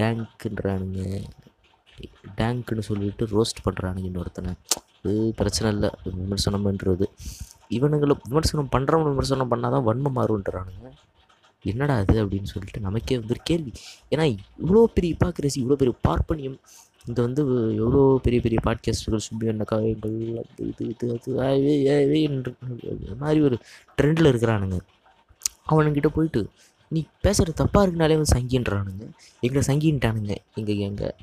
[0.00, 1.00] டேங்க்குன்றானுங்க
[2.38, 4.52] டேங்க்குன்னு சொல்லிட்டு ரோஸ்ட் பண்ணுறானுங்க இன்னொருத்தனை.
[5.02, 7.06] இது பிரச்சனை இல்லை விமர்சனம்ன்றது.
[7.78, 10.88] இவனுங்களை விமர்சனம் பண்ணுறவங்க விமர்சனம் பண்ணால் தான் வன்மை மாறுன்றானுங்க
[11.64, 13.72] என்னடா அது அப்படின்னு சொல்லிட்டு நமக்கே வந்து ஒரு கேள்வி.
[14.12, 14.24] ஏன்னா
[14.62, 16.56] இவ்வளோ பெரிய ஹிப்பாக்ரசி இவ்வளோ பெரிய பார்ப்பனியம்
[17.10, 17.42] இது வந்து
[17.82, 21.30] எவ்வளோ பெரிய பெரிய பாட்காஸ்டர்கள் சுப்பி அண்ண காயங்கள் அது இது இது அது
[23.22, 23.58] மாதிரி ஒரு
[23.98, 24.78] ட்ரெண்டில் இருக்கிறானுங்க.
[25.70, 26.48] அவனுங்கிட்ட போயிட்டு
[26.90, 29.04] நீ பேசுகிற தப்பாக இருக்குனாலே வந்து சங்கின்றானுங்க.
[29.40, 30.34] எங்களை சங்கின்ட்டானுங்க.
[30.54, 31.14] எங்கள் எங்கள்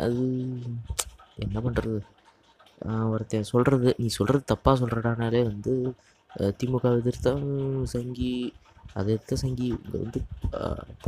[0.00, 0.24] அது
[1.44, 2.00] என்ன பண்ணுறது
[3.10, 5.94] ஒருத்தன் சொல்கிறது நீ சொல்கிறது தப்பாக சொல்கிறடானாலே வந்து
[6.60, 7.32] திமுக எதிர்த்தா
[7.94, 8.52] சங்கி
[8.98, 10.18] அதை எடுத்த சங்கி இங்கே வந்து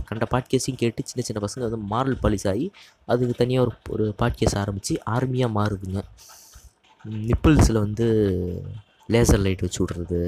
[0.09, 2.67] கண்ட பாட்கேஸையும் கேட்டு சின்ன சின்ன பசங்க வந்து மாரல் பாலிஸ் ஆகி
[3.13, 6.01] அதுக்கு தனியாக ஒரு ஒரு பாட்கேஸ் ஆரம்பித்து ஆர்மியாக மாறுதுங்க.
[7.27, 8.07] நிப்பிள்ஸில் வந்து
[9.13, 10.21] லேசர் லைட் வச்சு விட்றது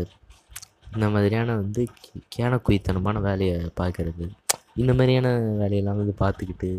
[0.95, 1.83] இந்த மாதிரியான வந்து
[2.37, 4.27] கேனக்குயித்தனமான வேலையை பார்க்குறது
[4.83, 5.29] இந்த மாதிரியான
[5.63, 6.71] வேலையெல்லாம் வந்து பார்த்துக்கிட்டு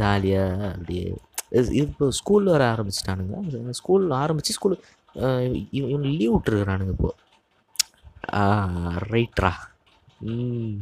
[0.00, 1.06] ஜாலியாக அப்படியே
[1.58, 3.36] இது இப்போ ஸ்கூல் வர ஆரம்பிச்சிட்டானுங்க.
[3.78, 4.76] ஸ்கூல் ஆரம்பித்து ஸ்கூல்
[5.78, 7.16] இவங்க லீவ் விட்டுருக்குறானுங்க இப்போது
[9.12, 9.52] ரைட்ரா
[10.20, 10.76] ம்.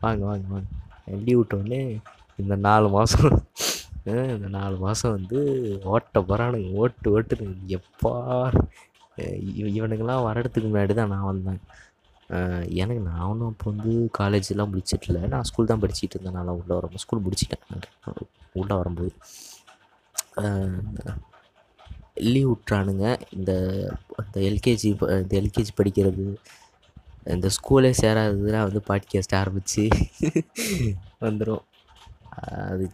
[0.00, 0.68] வாங்க வாங்க வாங்க.
[1.24, 1.80] லீவ் விட்டோடனே
[2.38, 3.34] இந்த நாலு மாதம்
[4.34, 5.40] இந்த நாலு மாதம் வந்து
[5.84, 8.12] ஓட்ட போகிறானுங்க ஓட்டு ஓட்டுனுங்க எப்பா
[9.52, 11.60] இவ- இவனுங்கெல்லாம் வரதுக்கு முன்னாடி தான் நான் வந்தேன்.
[12.74, 16.36] எனக்கு நான் ஒன்றும் அப்போ வந்து காலேஜெலாம் முடிச்சிட்டல நான் ஸ்கூல் தான் படிச்சிட்டு இருந்தேன்.
[16.38, 17.64] நான் உள்ளே வரும்போது ஸ்கூல் முடிச்சிட்டேன்
[18.54, 19.12] உள்ளே வரும்போது.
[22.26, 23.52] லீவ் விட்றானுங்க இந்த
[24.20, 26.24] இந்த எல்கேஜி இந்த எல்கேஜி படிக்கிறது
[27.26, 29.88] இந்த ஸ்கூலே சேராததுலாம் வந்து பாட்காஸ்ட் ஆரம்பித்து
[31.20, 31.62] வந்துடும்
[32.62, 32.84] அது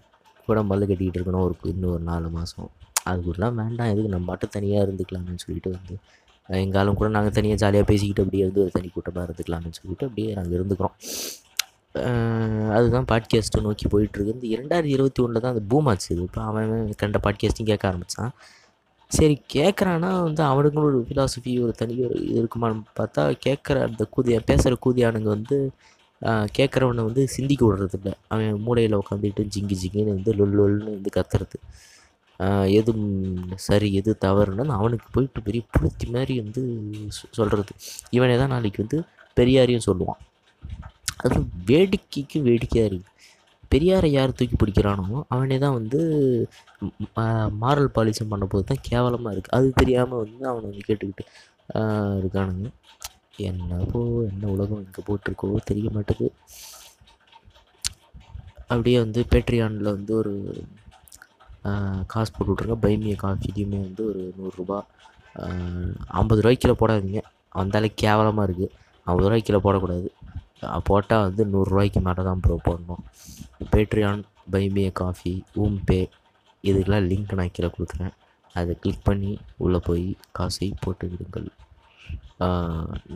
[0.46, 1.44] கூட மல்லு கட்டிக்கிட்டு இருக்கணும்.
[1.46, 2.70] ஒரு இன்னும் ஒரு நாலு மாதம்
[3.08, 3.86] அதுக்குள்ளலாம் வேண்டாம்.
[3.86, 4.08] எதுக்கு?
[4.08, 5.94] நம்ம மட்டும் தனியாக இருந்துக்கலாம்னு சொல்லிட்டு வந்து
[6.48, 10.58] எங்காலும் கூட நாங்கள் தனியாக ஜாலியாக பேசிக்கிட்டு அப்படியே வந்து ஒரு தனி கூட்டமாக இருந்துக்கலாம்னு சொல்லிட்டு அப்படியே நாங்கள்
[10.60, 10.96] இருந்துக்கிறோம்.
[12.72, 16.64] அதுதான் பாட்காஸ்ட்டை நோக்கி போயிட்டுருக்கு இந்த இரண்டாயிரத்தி இருபத்தி ஒன்றில் தான் அந்த பூம் ஆச்சு இது இப்போ அவன்
[16.64, 18.32] அவன் கண்ட பாட்காஸ்ட்டையும் கேட்க ஆரம்பித்தான்
[19.10, 24.40] சரி கேட்குறான்னா வந்து அவனுக்குன்னு ஒரு ஃபிலாசபி ஒரு தனி ஒரு இது இருக்குமான்னு பார்த்தா கேட்குற அந்த கூதிய
[24.40, 25.56] பேசுகிற கூதியானுங்க வந்து
[26.58, 28.10] கேட்குறவனை வந்து சிந்திக்க விடுறதில்ல.
[28.28, 31.58] அவன் மூளையில் உட்காந்துட்டு ஜிங்கி ஜிங்கின்னு வந்து லொல் லொல்னு வந்து கத்துறது.
[32.78, 32.92] எது
[33.58, 36.62] சரி எது தவறுன்னு அவனுக்கு போயிட்டு பெரிய புளுத்தி மாதிரி வந்து
[37.16, 37.72] சொ- சொல்கிறது
[38.10, 38.98] இவனே தான் நாளைக்கு வந்து
[39.36, 40.20] பெரியாரையும் சொல்லுவான்.
[41.16, 43.14] அது வேடிக்கைக்கு வேடிக்கையாக இருக்குது
[43.72, 46.00] பெரியாரை யார் தூக்கி பிடிக்கிறானோ அவனே தான் வந்து
[47.62, 51.24] மாரல் பாலிசம் பண்ண போது தான் கேவலமாக இருக்குது அது தெரியாமல் வந்து அவனை வந்து கேட்டுக்கிட்டு
[52.20, 52.68] இருக்கானுங்க.
[53.48, 54.00] என்னப்போ
[54.30, 56.28] என்ன உலகம் இங்கே போட்டிருக்கோ தெரிய மாட்டேது.
[58.72, 60.32] அப்படியே வந்து பேட்ரியானில் வந்து ஒரு
[62.12, 64.78] காசு போட்டு விட்ருங்க பைமிய காஃபிலையுமே வந்து ஒரு நூறுரூபா
[66.20, 67.20] ஐம்பது ரூபாய்க்கு கிலோ போடாதீங்க.
[67.60, 68.72] வந்தாலே கேவலமாக இருக்குது
[69.06, 70.08] ஐம்பது ரூபாய்க்குள்ள கிலோ போடக்கூடாது.
[70.88, 73.02] போட்டால் வந்து நூறுரூவாய்க்கு மேலே தான் ப்ரோ போடணும்.
[73.72, 75.98] பேட்ரியான் பைமிய காஃபி ஊம் பே
[76.64, 78.14] இதுக்கெல்லாம் லிங்க் நான் கீழே கொடுக்குறேன்.
[78.58, 79.32] அதை கிளிக் பண்ணி
[79.64, 80.06] உள்ளே போய்
[80.38, 81.48] காசை போட்டு விடுங்கள்.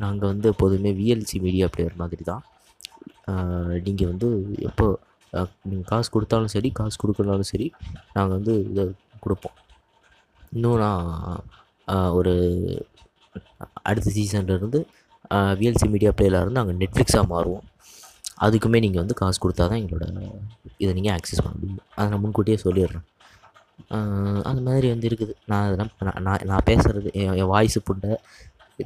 [0.02, 2.44] நாங்கள் வந்து எப்போதுமே விஎல்சி மீடியா பிளேயர் மாதிரி தான்.
[3.86, 4.28] நீங்கள் வந்து
[4.68, 4.86] எப்போ
[5.68, 7.66] நீங்கள் காசு கொடுத்தாலும் சரி காசு கொடுக்கலனாலும் சரி
[8.16, 8.84] நாங்கள் வந்து இதை
[9.24, 9.56] கொடுப்போம்.
[10.56, 12.34] இன்னும் நான் ஒரு
[13.88, 14.80] அடுத்த சீசன்லேருந்து
[15.30, 17.66] விஎல்சி மீடியா பிளேயராக அங்கே நாங்கள் நெட்ஃப்ளிக்ஸாக மாறுவோம்
[18.40, 20.04] அதுக்குமே நீங்கள் வந்து காசு கொடுத்தா தான் எங்களோட
[20.76, 21.78] இதை நீங்கள் ஆக்சஸ் பண்ண முடியும்.
[21.94, 23.04] அதை நான் முன்கூட்டியே சொல்லிடுறேன்.
[24.42, 25.34] அந்த மாதிரி வந்து இருக்குது.
[25.46, 28.16] நான் அதெல்லாம் நான் நான் நான் பேசுகிறது என் என் வாய்ஸு புண்டை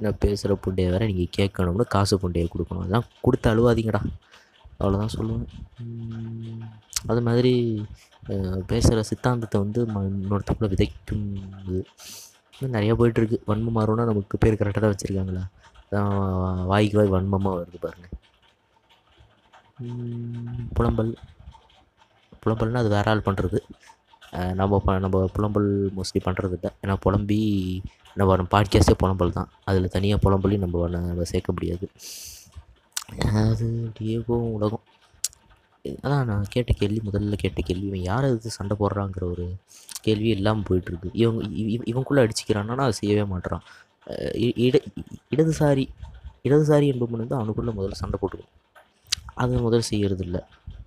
[0.00, 2.78] நான் பேசுகிற புண்டையை வேறு நீங்கள் கேட்கணும்னு காசு புண்டையை கொடுக்கணும்.
[2.78, 4.00] அதெல்லாம் கொடுத்து அழுவாதீங்கடா.
[4.80, 5.46] அவ்வளோதான் சொல்லுவேன்.
[7.06, 7.52] அது மாதிரி
[8.66, 11.24] பேசுகிற சித்தாந்தத்தை வந்து ம- இன்னொருத்தக்குள்ள விதைக்கும்
[11.68, 11.80] இது.
[12.60, 15.42] நிறையா போயிட்டுருக்கு வன்மம் மாறும்னா நமக்கு பேர் கரெக்டாக தான் வச்சுருக்காங்களா?
[15.90, 18.14] வாய்க்கு வாய் வன்மமாக வருது பாருங்கள்
[20.74, 21.14] புலம்பல்.
[22.46, 23.58] புலம்பல்னால் அது வேற ஆள் பண்ணுறது
[24.54, 27.82] நம்ம ப நம்ம புலம்பல் மோஸ்ட்லி பண்ணுறது இல்லை ஏன்னா புலம்பி
[28.14, 29.48] நம்ம நம்ம பாட்காஸ்டே புலம்பல் தான்.
[29.64, 31.90] அதில் தனியாக புலம்பலையும் நம்ம நம்ம சேர்க்க முடியாது.
[33.34, 34.82] அது அப்படியே உலகம்.
[35.84, 39.56] அதான் நான் கேட்ட கேள்வி முதல்ல கேட்ட கேள்வி இவன் யார் எதிர்த்து சண்டை போடுறாங்கிற ஒரு
[40.00, 43.60] கேள்வி இல்லாமல் போயிட்டுருக்கு இவங்க இவ- இவ- இவனுக்குள்ளே அடிச்சுக்கிறான்னா அதை செய்யவே மாட்றான்.
[44.56, 44.80] இட
[45.36, 45.88] இடதுசாரி
[46.44, 48.52] இடதுசாரி என்பவன் வந்து அவனுக்குள்ளே முதல்ல சண்டை போட்டுக்கும்
[49.34, 50.40] அது முதல்ல செய்கிறது இல்லை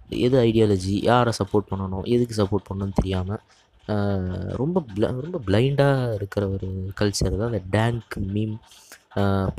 [0.09, 3.39] எது ஐடியாலஜி யாரை சப்போர்ட் பண்ணணும் எதுக்கு சப்போர்ட் பண்ணணும்னு தெரியாமல்
[4.55, 8.57] ரொம்ப ரொம்ப பிளைண்டாக இருக்கிற ஒரு கல்ச்சர் தான் அந்த டேங்க் மீம்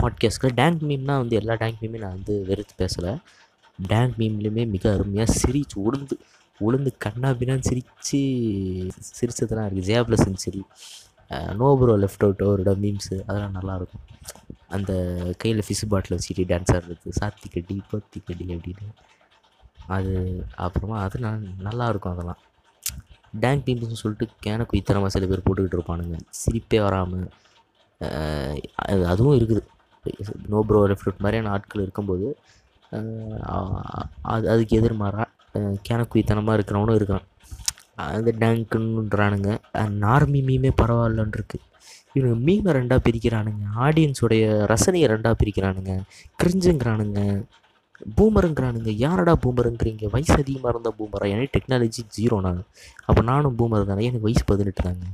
[0.02, 3.16] பாட்காஸ்ட்டில் டேங்க் மீம்னா வந்து எல்லா டேங்க் மீமே நான் வந்து வெறுத்து பேசலை.
[3.86, 6.12] டேங்க் மீம்லேயுமே மிக அருமையாக சிரிச்சு உளுந்து
[6.60, 8.18] உளுந்து கண்ணா பின்னான்னு சிரித்து
[9.20, 10.62] சிரிச்சதெல்லாம் இருக்குது Jaya plus century
[11.60, 14.04] no bro left out அவரோட மீம்ஸு அதெல்லாம் நல்லாயிருக்கும்.
[14.76, 14.92] அந்த
[15.42, 18.88] கையில் ஃபிஷ் பாட்டில் வச்சுட்டு டான்ஸ் ஆடுறது சாத்தி கட்டி பத்தி கட்டி அப்படின்னு.
[19.96, 20.12] அது
[20.66, 22.40] அப்புறமா அது நான் நல்லாயிருக்கும் அதெல்லாம்.
[23.42, 26.16] டேங்க் மீம்ஸ்னு சொல்லிட்டு கேன குயித்தனமாக சில பேர் போட்டுக்கிட்டு இருப்பானுங்க.
[26.42, 27.26] சிரிப்பே வராமல்
[28.90, 29.62] அது அதுவும் இருக்குது.
[30.52, 32.28] நோ ப்ரோ லெஃப்ட் அவுட் மாதிரியான ஆட்கள் இருக்கும்போது
[32.94, 33.10] அது
[34.52, 35.24] அதுக்கு எதிர்மாறா
[35.88, 37.26] கேனக்குயித்தனமாக இருக்கிறவனும் இருக்கிறான்
[38.06, 39.50] அந்த டேங்க்குன்றானுங்க
[40.04, 41.60] நார்மி மீமே பரவாயில்லன்னு இருக்கு
[42.14, 43.64] இவனுங்க மீமை ரெண்டாக பிரிக்கிறானுங்க.
[43.76, 45.92] ஆடியன்ஸுடைய ரசனையை ரெண்டாக பிரிக்கிறானுங்க.
[46.42, 47.20] கிரிஞ்சுங்கிறானுங்க.
[48.16, 48.90] பூமருங்கிறானுங்க.
[49.04, 50.04] யாரடா பூமருங்கிறீங்க?
[50.10, 51.26] வயசு அதிகமாக இருந்தால் பூமரா?
[51.34, 52.62] எனக்கு டெக்னாலஜி ஜீரோ நான்.
[53.04, 54.04] அப்போ நானும் பூமர் தானே.
[54.04, 55.06] எனக்கு வயசு பதினெட்டு தாங்க.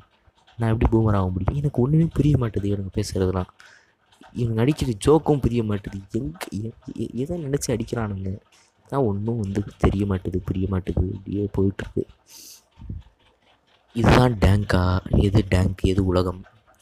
[0.58, 1.58] நான் எப்படி பூமர் ஆக முடியும்?
[1.62, 3.50] எனக்கு ஒன்றுமே புரிய மாட்டேது இவனுங்க பேசுகிறதுலாம்
[4.32, 5.98] இவங்க அடிக்கிற ஜோக்கும் புரிய மாட்டேது.
[6.20, 6.72] எங்கே
[7.22, 8.30] எதை நினச்சி அடிக்கிறானுங்க?
[8.90, 11.04] நான் ஒன்றும் வந்து தெரிய மாட்டேது புரிய மாட்டேது.
[11.16, 12.02] இப்படியே போயிட்டுருக்கு.
[14.00, 14.82] இதுதான் டேங்கா
[15.26, 16.40] எது டேங்க் எது உலகம்?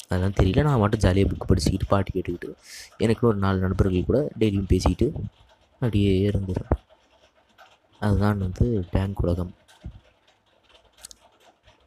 [0.09, 0.63] அதெல்லாம் தெரியல.
[0.69, 2.51] நான் மட்டும் ஜாலியாக புக் படிச்சுக்கிட்டு பாட்டு கேட்டுக்கிட்டு
[3.05, 5.07] எனக்கு ஒரு நாலு நண்பர்கள் கூட டெய்லியும் பேசிக்கிட்டு
[5.81, 6.81] அப்படியே இருந்துடுறேன்
[8.01, 9.53] அதுதான் வந்து டேங்க் உலகம்.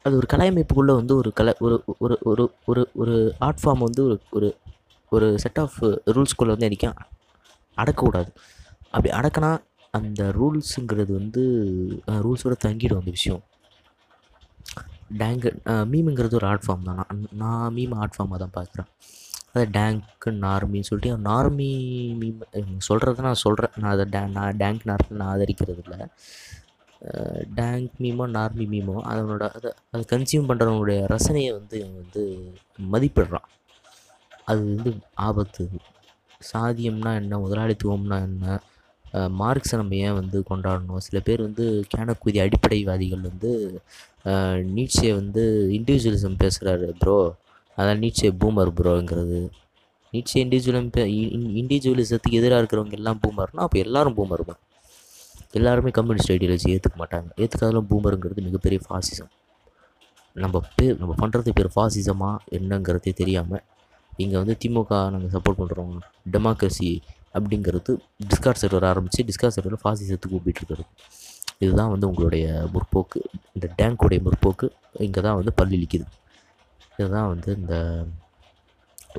[0.04, 3.14] அது ஒரு கலையமைப்புக்குள்ளே வந்து ஒரு கலை ஒரு ஒரு ஒரு ஒரு ஒரு
[3.46, 4.48] ஆர்ட் ஃபார்ம் வந்து ஒரு ஒரு
[5.12, 5.78] ஒரு செட் ஆஃப்
[6.14, 6.98] ரூல்ஸ்குள்ளே வந்து என்றைக்கும்
[7.78, 8.30] அடக்கக்கூடாது.
[8.94, 9.50] அப்படி அடக்கினா
[9.98, 11.42] அந்த ரூல்ஸுங்கிறது வந்து
[12.24, 13.42] ரூல்ஸோட தங்கிடும் அந்த விஷயம்.
[15.22, 15.50] டேங்கு
[15.92, 16.98] மீமுங்கிறது ஒரு ஆர்ட் ஃபார்ம் தான்.
[17.00, 18.90] நான் நான் மீம் ஆர்ட் ஃபார்மாக தான் பார்க்குறேன்.
[19.52, 21.70] அதை டேங்க்கு நார்மின்னு சொல்லிட்டு நார்மி
[22.20, 22.42] மீம்
[22.88, 26.00] சொல்கிறத நான் சொல்கிறேன் நான் அதை டே நான் டேங்க் நார்மி நான் ஆதரிக்கிறது இல்லை.
[27.58, 32.22] டேங்க் மீமோ நார்மி மீமோ அதனோட அதை அதை கன்சியூம் பண்ணுறவனுடைய ரசனையை வந்து வந்து
[32.94, 33.48] மதிப்பிடுறான்.
[34.50, 34.90] அது வந்து
[35.28, 35.64] ஆபத்து.
[36.52, 37.38] சாதியம்னா என்ன?
[37.44, 38.46] முதலாளித்துவம்னா என்ன?
[39.40, 41.02] மார்க்ஸை நம்ம ஏன் வந்து கொண்டாடணும்?
[41.06, 43.50] சில பேர் வந்து கேனக்குதி அடிப்படைவாதிகள் வந்து
[44.76, 45.42] நீட்சே வந்து
[45.78, 47.16] இண்டிவிஜுவலிசம் பேசுகிறாரு ப்ரோ
[47.78, 49.40] அதான் நீட்சே பூமர் ப்ரோங்கிறது
[50.12, 50.90] நீட்சே இண்டிவிஜுவலம்
[51.60, 54.60] இண்டிவிஜுவலிசத்துக்கு எதிராக இருக்கிறவங்க எல்லாம் பூமர்னா அப்போ எல்லோரும் பூமர் தான்.
[55.58, 57.28] எல்லாருமே கம்யூனிஸ்ட் ஐடியாலஜி ஏற்றுக்க மாட்டாங்க.
[57.42, 59.30] ஏற்றுக்காதெல்லாம் பூமருங்கிறது மிகப்பெரிய ஃபாசிசம்
[60.36, 63.62] நம்ம பேர் நம்ம பண்ணுறது பேர் ஃபாசிசமாக என்னங்கிறதே தெரியாமல்
[64.22, 65.94] இங்கே வந்து திமுக நாங்கள் சப்போர்ட் பண்ணுறோம்
[66.34, 66.90] டெமோக்ரஸி
[67.34, 67.92] அப்படிங்கிறது
[68.30, 70.86] டிஸ்கார்ட் சர்வர் ஆரம்பித்து டிஸ்கார்ட் சர்வரில் ஃபாசிசத்துக்கு கூப்பிட்டு இருக்கிறது
[71.64, 73.20] இதுதான் வந்து உங்களுடைய முற்போக்கு
[73.56, 74.66] இந்த டேங்க்குடைய முற்போக்கு.
[75.06, 76.06] இங்கே தான் வந்து பல்லிழிக்குது
[76.98, 77.74] இதுதான் வந்து இந்த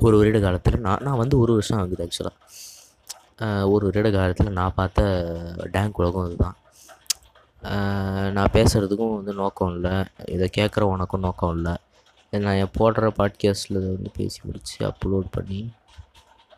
[0.04, 5.68] ஒரு வருட காலத்தில் நான் நான் வந்து ஒரு வருஷம் ஆகுது ஆக்சுவலாக ஒரு வருட காலத்தில் நான் பார்த்த
[5.74, 6.56] டேங்க் உலகம் இதுதான்.
[8.36, 9.94] நான் பேசுகிறதுக்கும் வந்து நோக்கம் இல்லை.
[10.34, 11.74] இதை கேட்குற உனக்கும் நோக்கம் இல்லை.
[12.32, 15.60] நான் என் போடுற பாட்காஸ்ட்டில் வந்து பேசி முடித்து அப்லோட் பண்ணி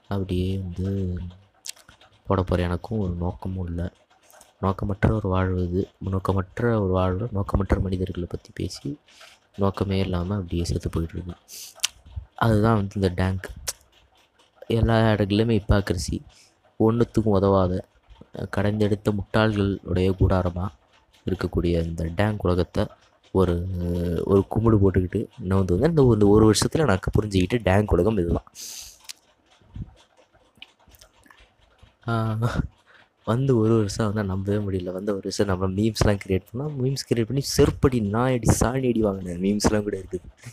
[0.08, 0.90] அப்படியே வந்து
[2.26, 3.86] போட போகிற எனக்கும் ஒரு நோக்கமும் இல்லை.
[4.64, 5.82] நோக்கமற்ற ஒரு வாழ்வு இது.
[6.12, 8.90] நோக்கமற்ற ஒரு வாழ்வு நோக்கமற்ற மனிதர்களை பற்றி பேசி
[9.62, 11.36] நோக்கமே இல்லாமல் அப்படியே செத்து போயிட்டுருக்கு
[12.44, 13.48] அதுதான் வந்து இந்த டேங்க்.
[14.78, 16.16] எல்லா இடங்களிலுமே இப்பாக்கரிசி
[16.80, 17.72] ஒன்றுத்துக்கும் உதவாத
[18.54, 20.70] கடைந்தெடுத்த முட்டாள்களுடைய கூடாரமாக
[21.26, 22.82] இருக்கக்கூடிய இந்த டேங்க் உலகத்தை
[23.34, 23.54] ஒரு
[24.30, 28.48] ஒரு கும்பிடு போட்டுக்கிட்டு நான் வந்து வந்து இந்த ஒரு வருஷத்தில் எனக்கு புரிஞ்சுக்கிட்டு டேங்க் உலகம் இதுதான்.
[33.24, 34.92] வந்து ஒரு வருஷம் வந்து நம்பவே முடியல.
[34.92, 39.00] வந்து ஒரு வருஷம் நம்ம மீம்ஸ்லாம் கிரியேட் பண்ணால் மீம்ஸ் கிரியேட் பண்ணி செருப்படி நான் அடி சாணி அடி
[39.00, 39.40] வாங்கினேன்.
[39.40, 40.50] மீம்ஸ்லாம் கூட இருக்குது.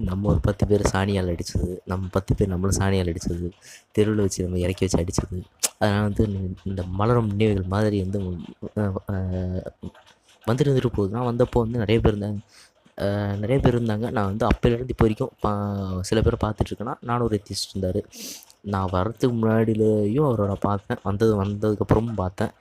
[0.00, 3.50] நம்ம ஒரு பத்து பேர் சாணியால் அடித்தது நம்ம பத்து பேர் நம்மளும் சாணியால் அடித்தது
[3.92, 5.42] தெருவில் வச்சு நம்ம இறக்கி வச்சு அடித்தது
[5.78, 8.86] அதனால் வந்து இந்த- மலரும் நினைவுகள் மாதிரி வந்து வந்துட்டு
[10.46, 11.08] வந்துட்டு போகுது.
[11.08, 12.38] நான் வந்தப்போ வந்து நிறைய பேர் இருந்தாங்க.
[13.36, 14.10] நிறைய பேர் இருந்தாங்க.
[14.10, 18.08] நான் வந்து அப்போலேருந்து இப்போ வரைக்கும் பா சில பேரை பார்த்துட்ருக்கேன்னா நானும் ஒரு எத்திஸ்ட் இருந்தார்.
[18.72, 21.00] நான் வர்றதுக்கு முன்னாடிலேயும் அவரோட பார்த்தேன்.
[21.08, 22.52] வந்தது வந்ததுக்கப்புறமும் பார்த்தேன்.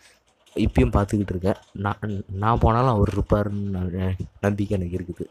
[0.55, 1.59] இப்பயும் பார்த்துக்கிட்டு இருக்கேன்.
[1.85, 4.05] நான் நான் போனாலும் அவர் இருப்பாருன்னு
[4.45, 5.25] நம்பிக்கை எனக்கு இருக்குது.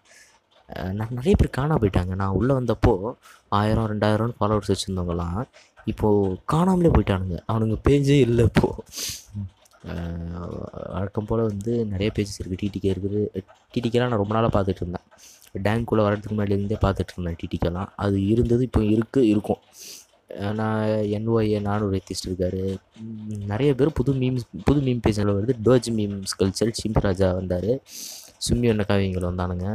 [0.99, 2.15] நான் நிறைய பேர் காணாம போயிட்டாங்க.
[2.23, 2.93] நான் உள்ளே வந்தப்போ
[3.59, 5.41] ஆயிரம் ரெண்டாயிரம்னு ஃபாலோவர்ஸ் வச்சுருந்தவங்களாம்
[5.91, 7.37] இப்போது காணாமலே போயிட்டானுங்க.
[7.51, 8.85] அவனுங்க பேஜே இல்லை இப்போது
[10.95, 12.61] வழக்கம் போல் வந்து நிறைய பேஜஸ் இருக்குது.
[12.63, 13.21] டிடிகே இருக்குது.
[13.75, 15.07] டிடிக்கெலாம் நான் ரொம்ப நாளாக பார்த்துட்டு இருந்தேன்.
[15.67, 19.61] டேங்க்குள்ளே வரதுக்கு முன்னாடிலேருந்தே பார்த்துட்டு இருந்தேன் டிடிக்கெலாம் அது இருந்தது இப்போ இருக்குது இருக்கும்.
[20.59, 20.83] நான்
[21.17, 22.63] என்ஒஏ நானூறு ஒரு எத்திஸ்ட் இருக்கார்.
[23.53, 25.55] நிறைய பேர் புது மீம்ஸ் புது மீம் பேஜில் வருது.
[25.67, 27.71] டோஜ் மீம்ஸ் கல்ச்சர் சிம்ஸ் ராஜா வந்தார்.
[28.47, 29.67] சும்மி ஒன்ன காவியங்கள் வந்தானுங்க.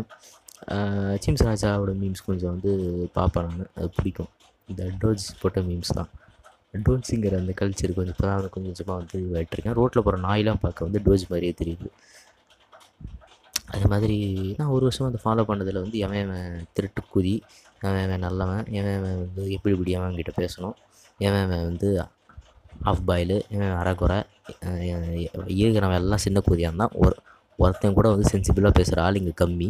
[1.26, 2.72] சிம்ஸ் ராஜாவோட மீம்ஸ் கொஞ்சம் வந்து
[3.18, 3.72] பார்ப்பேன் நான்.
[3.78, 4.32] அது பிடிக்கும்.
[4.70, 6.12] இந்த டோஜ் போட்ட மீம்ஸ் தான்.
[6.86, 11.02] டோன்ஸுங்கிற அந்த கல்ச்சர் கொஞ்சம் இப்போ தான் கொஞ்சம் கொஞ்சமாக வந்து ஆகிட்டுருக்கேன் ரோட்டில் போகிற நாயெலாம் பார்க்க வந்து
[11.06, 11.90] டோஜ் மாதிரியே தெரியுது.
[13.76, 14.18] அது மாதிரி
[14.58, 17.34] நான் ஒரு வருஷம் வந்து ஃபாலோ பண்ணதில் வந்து எவன் எவன் திருட்டுக்குதி
[17.88, 18.66] எவன் நல்லவன்.
[18.80, 20.76] எவன் வந்து எப்படி இப்படி அவன் கிட்ட பேசணும்?
[21.20, 21.90] எவன் வந்து
[22.92, 24.18] ஆஃப் பாயிலு எவன் அரைக்குறை
[25.60, 26.96] இருக்கிறவன் எல்லாம் சின்ன கூதியாக இருந்தான்.
[27.04, 27.16] ஒரு
[27.60, 29.70] ஒருத்தன் கூட வந்து சென்சிபிளாக பேசுகிற ஆள் இங்கே கம்மி.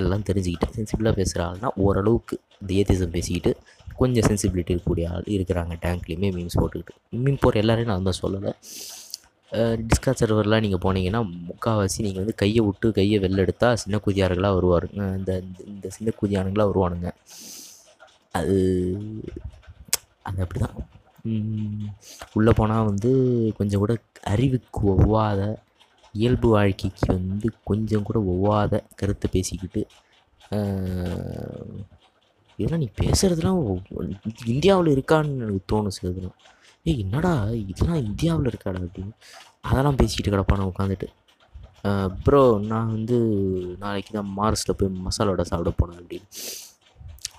[0.00, 3.52] எல்லாம் தெரிஞ்சுக்கிட்டு சென்சிபிளாக பேசுகிற ஆள்னா ஓரளவுக்கு இந்த ஏத்திசம் பேசிக்கிட்டு
[4.00, 6.94] கொஞ்சம் சென்சிபிலிட்டி இருக்கக்கூடிய ஆள் இருக்கிறாங்க டேங்க்லேயுமே மீம்ஸ் போட்டுக்கிட்டு.
[7.24, 8.52] மீம் போகிற எல்லாரையும் நான் தான் சொல்லலை.
[9.82, 15.00] டிஸ்காட் சர்வர்லாம் நீங்கள் போனீங்கன்னா முக்கால்வாசி நீங்கள் வந்து கையை விட்டு கையை வெளில எடுத்தால் சின்ன குதியார்களாக வருவாருங்க
[15.16, 17.08] இந்த இந்த- இந்த சின்ன குதியானுங்களாக வருவானுங்க.
[18.34, 18.56] அது
[20.22, 20.76] அது அப்படி தான்
[22.32, 23.10] உள்ளே போனால் வந்து
[23.56, 25.40] கொஞ்சம் கூட அறிவுக்கு ஒவ்வாத
[26.14, 29.82] இயல்பு வாழ்க்கைக்கு வந்து கொஞ்சம் கூட ஒவ்வாத கருத்தை பேசிக்கிட்டு
[32.58, 33.60] இதெல்லாம் நீ பேசுகிறதுலாம்
[34.46, 36.38] இந்தியாவில் இருக்கான்னு எனக்கு தோணும் சிலதுலாம்
[36.86, 37.32] ஏய் என்னடா
[37.70, 39.14] இதெல்லாம் இந்தியாவில் இருக்காடா அப்படின்னு.
[39.70, 41.08] அதெல்லாம் பேசிக்கிட்டு கிடப்பான உட்காந்துட்டு.
[42.24, 43.16] ப்ரோ நான் வந்து
[43.78, 46.26] நாளைக்கு தான் மார்ஸில் போய் மசாலோட சாப்பிட போனேன் அப்படின்னு.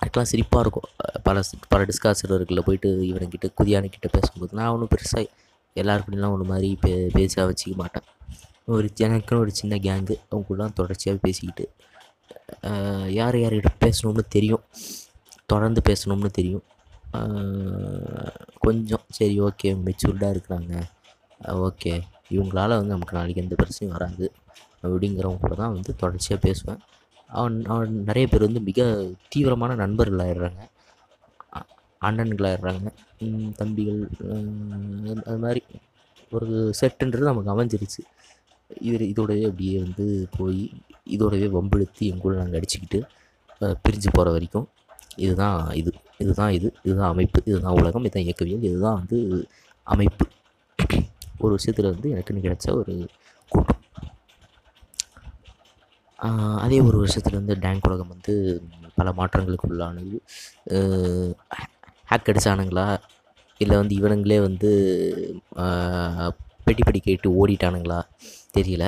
[0.00, 0.88] அதுக்கெலாம் சிரிப்பாக இருக்கும்.
[1.26, 5.24] பல பல டிஸ்காசர்களில் போயிட்டு இவனுக்கிட்ட குதியானுக்கிட்ட பேசும்போது நான் ஒன்றும் பெருசாக
[5.76, 8.06] எல்லாருக்குலாம் ஒன்று மாதிரி பே பேச வச்சுக்க மாட்டேன்.
[8.74, 11.64] ஒரு எனக்குன்னு ஒரு சின்ன கேங்கு அவங்க கூடலாம் தொடர்ச்சியாக பேசிக்கிட்டு.
[13.20, 14.64] யார் யார்கிட்ட பேசணும்னு தெரியும்?
[15.52, 16.64] தொடர்ந்து பேசணும்னு தெரியும்.
[18.64, 19.04] கொஞ்சம்.
[19.18, 20.74] சரி ஓகே மெச்சூர்டாக இருக்கிறாங்க.
[21.68, 21.92] ஓகே
[22.36, 24.26] இவங்களால வந்து நமக்கு நாளைக்கு எந்த பிரச்சனையும் வராது.
[24.84, 26.80] அப்படிங்கிறவங்க கூட தான் வந்து தொடர்ச்சியாக பேசுவேன்.
[27.30, 28.80] அவன் அவன் நிறைய பேர் வந்து மிக
[29.34, 30.62] தீவிரமான நண்பர்கள் ஆயிடுறாங்க
[32.06, 32.88] அண்ணன்கள் அண்ணன்களாயிடுறாங்க
[33.60, 34.00] தம்பிகள்
[35.28, 35.60] அது மாதிரி
[36.32, 36.48] ஒரு
[36.80, 38.00] செட்டுன்றது நமக்கு அமைஞ்சிருச்சு.
[38.88, 40.04] இது இதோடவே அப்படியே வந்து
[40.36, 40.62] போய்
[41.16, 43.00] இதோடவே வம்பெழுத்து எங்கூட நாங்கள் அடிச்சுக்கிட்டு
[43.84, 44.66] பிரிஞ்சு போகிற வரைக்கும்.
[45.16, 49.18] இதுதான் இது இதுதான் இது இதுதான் அமைப்பு இதுதான் உலகம் இதுதான் இயக்கவியல் இதுதான் வந்து
[49.86, 50.24] அமைப்பு.
[51.44, 52.94] ஒரு விஷயத்தில் வந்து எனக்குன்னு கிடைச்ச ஒரு
[53.52, 53.80] கூட்டம்.
[56.64, 58.34] அதே ஒரு வருஷத்துல வந்து டேங்க் உலகம் வந்து
[58.98, 60.18] பல மாற்றங்களுக்கு உள்ளானது.
[62.10, 62.86] ஹேக் அடித்தானுங்களா
[63.60, 64.70] இல்லை வந்து இவனுங்களே வந்து
[66.66, 68.00] பெட்டி பெட்டி கேட்டு ஓடிட்டானுங்களா?
[68.56, 68.84] தெரியல.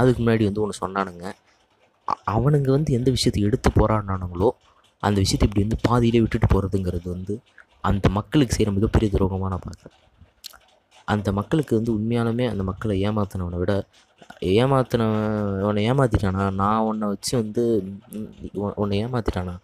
[0.00, 1.26] அதுக்கு முன்னாடி வந்து ஒன்று சொன்னானுங்க.
[2.34, 4.48] அவனுங்க வந்து எந்த விஷயத்தை எடுத்து போராடினானுங்களோ
[5.02, 7.34] அந்த விஷயத்தை இப்படி வந்து பாதியிலே விட்டுட்டு போகிறதுங்கிறது வந்து
[7.84, 9.98] அந்த மக்களுக்கு செய்கிற மிகப்பெரிய துரோகமாக நான் பார்க்குறேன்.
[11.08, 13.72] அந்த மக்களுக்கு வந்து உண்மையாலுமே அந்த மக்களை ஏமாத்தினவனை விட
[14.60, 15.08] ஏமாத்தின
[15.68, 17.64] உன்னை ஏமாற்றிட்டானா நான் உன்னை வச்சு வந்து
[18.82, 19.54] உன்னை ஏமாற்றிட்டானா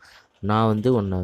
[0.50, 1.18] நான் வந்து உன்னை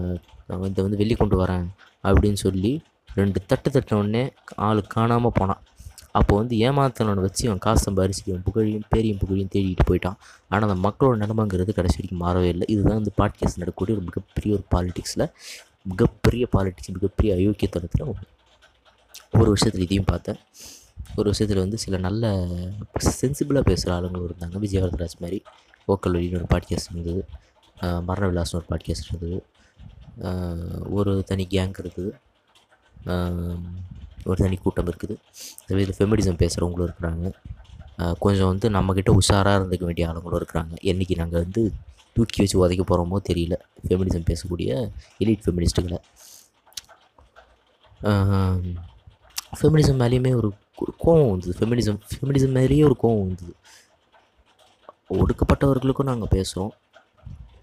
[0.68, 1.66] இதை வந்து வெளிக்கொண்டு வரேன்
[2.05, 2.72] அப்படின்னு சொல்லி
[3.18, 4.22] ரெண்டு தட்டு தட்டின உடனே
[4.66, 5.62] ஆள் காணாமல் போனான்.
[6.18, 10.18] அப்போ வந்து ஏமாத்தனோட வச்சு அவன் காசு சம்பாரிச்சிக்கும் புகழையும் பேரையும் புகழையும் தேடிட்டு போயிட்டான்.
[10.48, 12.66] ஆனால் அந்த மக்களோட நிலைமைங்கிறது கடைசி வரைக்கும் மாறவே இல்லை.
[12.74, 15.26] இதுதான் வந்து பாட்காஸ்ட் நடக்கக்கூடிய ஒரு மிகப்பெரிய ஒரு பாலிடிக்ஸில்
[15.83, 18.05] மிகப்பெரிய பாலிடிக்ஸ் மிகப்பெரிய அயோக்கியத்தனத்தில்
[19.38, 20.40] ஒரு விஷயத்தில் இதையும் பார்த்தேன்.
[21.16, 22.24] ஒரு விஷயத்தில் வந்து சில நல்ல
[23.20, 24.57] சென்சிபிளாக பேசுகிற ஆளுங்களும் இருந்தாங்க.
[24.64, 25.38] விஜயவரதராஜ் மாதிரி.
[25.88, 27.20] ஓக்கல் வழின்னு ஒரு பாட்காஸ்ட் இருந்தது.
[28.09, 29.38] மரண விலாசம் ஒரு பாட்காஸ்ட் இருந்தது.
[30.90, 32.12] ஒரு தனி கேங் இருந்தது.
[34.30, 35.14] ஒரு தனி கூட்டம் இருக்குது.
[35.66, 37.26] அதே இது ஃபெமினிசம் பேசுகிறவங்களும் இருக்கிறாங்க.
[38.24, 40.74] கொஞ்சம் வந்து நம்மக்கிட்ட உஷாராக இருந்துக்க வேண்டிய ஆளுங்களும் இருக்கிறாங்க.
[40.90, 41.62] என்றைக்கு நாங்கள் வந்து
[42.16, 43.54] தூக்கி வச்சு உதைக்க போகிறோமோ தெரியல.
[43.86, 44.70] ஃபெமினிசம் பேசக்கூடிய
[45.24, 45.98] எலிட் ஃபெமினிஸ்ட்டுகளை
[49.58, 50.48] ஃபெமினிசம் மேலேயுமே ஒரு
[51.04, 51.52] கோவம் வந்தது.
[51.58, 53.52] ஃபெமினிசம் ஃபெமினிசம் மேலேயே ஒரு கோவம் வந்தது.
[55.20, 56.72] ஒடுக்கப்பட்டவர்களுக்கும் நாங்கள் பேசுகிறோம்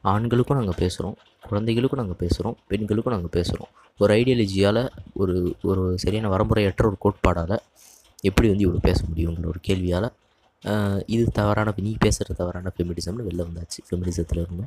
[0.04, 1.16] ஆண்களுக்கும் நாங்கள் பேசுகிறோம்
[1.50, 4.82] குழந்தைகளுக்கும் நாங்கள் பேசுகிறோம் பெண்களுக்கும் நாங்கள் பேசுகிறோம் ஒரு ஐடியாலஜியால்
[5.13, 7.56] ஒரு ஒரு சரியான வரமுறையற்ற ஒரு கோட்பாடால்
[8.24, 10.10] எப்படி வந்து இவ்வளோ பேச முடியுங்கிற ஒரு கேள்வியால்
[11.06, 13.80] இது தவறான நீ பேசுகிற தவறான ஃபெமினிசம்னு வெளில வந்தாச்சு.
[13.88, 14.66] ஃபெமினிசத்தில் இருந்து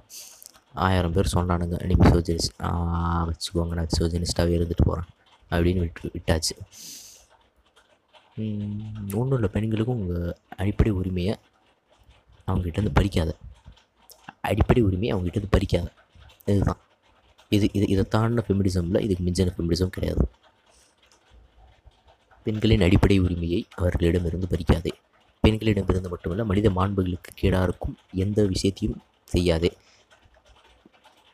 [0.86, 2.56] ஆயிரம் பேர் சொன்னானுங்க நீ மிசோஜனிஸ்ட்
[3.28, 5.08] வச்சுக்கோங்க நான் மிசோஜனிஸ்டாகவே இருந்துட்டு போகிறேன்
[5.50, 6.54] அப்படின்னு விட்டு விட்டாச்சு.
[9.20, 11.34] ஒன்றும் இல்லை பெண்களுக்கும் உங்கள் அடிப்படை உரிமையை
[12.48, 13.30] அவங்ககிட்டேருந்து பறிக்காத.
[14.46, 15.90] அடிப்படை உரிமையை அவங்ககிட்டேருந்து பறிக்காது
[16.44, 16.80] இதுதான்.
[17.48, 20.24] இது இது இதை தாண்டின ஃபெமினிசமில் இதுக்கு மிஞ்சின ஃபெமினிசம் கிடையாது.
[22.44, 24.92] பெண்களின் அடிப்படை உரிமையை அவர்களிடமிருந்து பறிக்காதே.
[25.42, 29.70] பெண்களிடமிருந்து மட்டுமல்ல மனித மாண்புகளுக்கு கேடாக இருக்கும் எந்த விஷயத்தையும் செய்யாதே.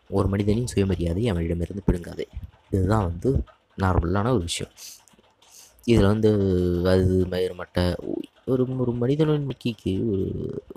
[0.09, 2.27] ஒரு மனிதனின் சுயமரியாதை அவனிடமிருந்து பிடுங்காதே.
[2.71, 3.31] இதுதான் வந்து
[3.79, 4.73] நார்மலான ஒரு விஷயம்.
[5.87, 6.31] இதில் வந்து
[6.93, 7.79] அது மயிர்மட்ட
[8.53, 10.25] ஒரு ஒரு மனிதனின்மைக்கு ஒரு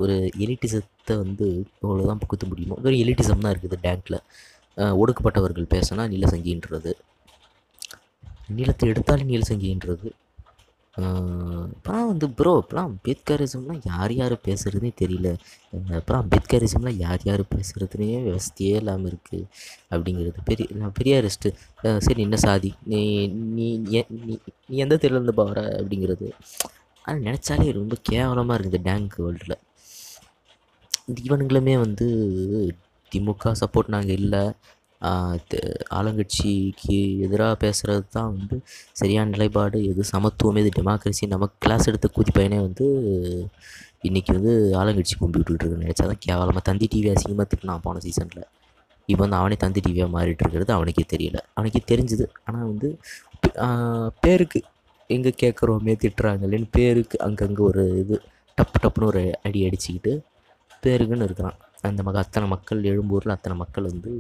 [0.04, 0.16] ஒரு
[0.46, 1.46] எலிட்டிசத்தை வந்து
[1.82, 2.78] இவ்வளோ தான் புகுத்த முடியுமோ?
[2.86, 4.20] ஒரு எலிட்டிசம் தான் இருக்குது டேங்கில்
[5.02, 6.92] ஒடுக்கப்பட்டவர்கள் பேசினா நீலசங்கின்றது.
[8.58, 10.08] நீளத்தை எடுத்தாலும் நீலசங்கின்றது.
[10.98, 15.30] அப்புறம் வந்து ப்ரோ அப்புறம் அம்பேத்கரிசம்லாம் யார் யார் பேசுகிறதுனே தெரியல.
[16.00, 19.48] அப்புறம் அம்பேத்கரிசம்லாம் யார் யார் பேசுகிறதுனே வசதியே இல்லாமல் இருக்குது
[19.94, 20.46] அப்படிங்கிறது.
[20.50, 21.52] பெரிய நான் பெரிய ரெஸ்ட்டு
[22.08, 22.72] சரி என்ன சாதி.
[22.92, 23.02] நீ
[23.58, 24.00] நீ நீ
[24.70, 26.30] நீ எந்த தெருலேருந்து போகிற அப்படிங்கிறது.
[27.06, 29.58] ஆனால் நினச்சாலே ரொம்ப கேவலமாக இருக்குது டேங்க் வேர்ல்டில்
[31.26, 32.08] இவனுங்களுமே வந்து
[33.12, 34.44] திமுக சப்போர்ட் நாங்கள் இல்லை.
[35.98, 38.58] ஆளுங்கட்சிக்கு எதிராக பேசுகிறது தான் வந்து
[39.00, 39.80] சரியான நிலைப்பாடு.
[39.92, 42.86] எது சமத்துவம் எது டெமோக்ரஸி நமக்கு கிளாஸ் எடுத்த கூதி பையனே வந்து
[44.10, 48.46] இன்றைக்கி வந்து ஆளுங்கட்சி கும்பி விட்டுட்டு நினச்சா தான் கேவலமாக தந்தி டிவி அசிங்கமாக திட்டினான் போன சீசனில்
[49.10, 51.38] இப்போ வந்து அவனே தந்தி டிவியாக மாறிட்டு இருக்கிறது அவனுக்கே தெரியல.
[51.56, 52.26] அவனுக்கே தெரிஞ்சுது.
[52.48, 52.90] ஆனால் வந்து
[54.24, 54.60] பேருக்கு
[55.10, 58.16] எங்கே கேட்குறோமே திட்டுறாங்கல்லேன்னு பேருக்கு அங்கங்கே ஒரு இது
[58.58, 60.14] டப்பு டப்புன்னு ஒரு அடி அடிச்சுக்கிட்டு
[60.84, 61.58] பேருக்குன்னு இருக்கிறான்.
[61.90, 64.12] அந்த மக அத்தனை மக்கள் எழும்பூரில் அத்தனை மக்கள் வந்து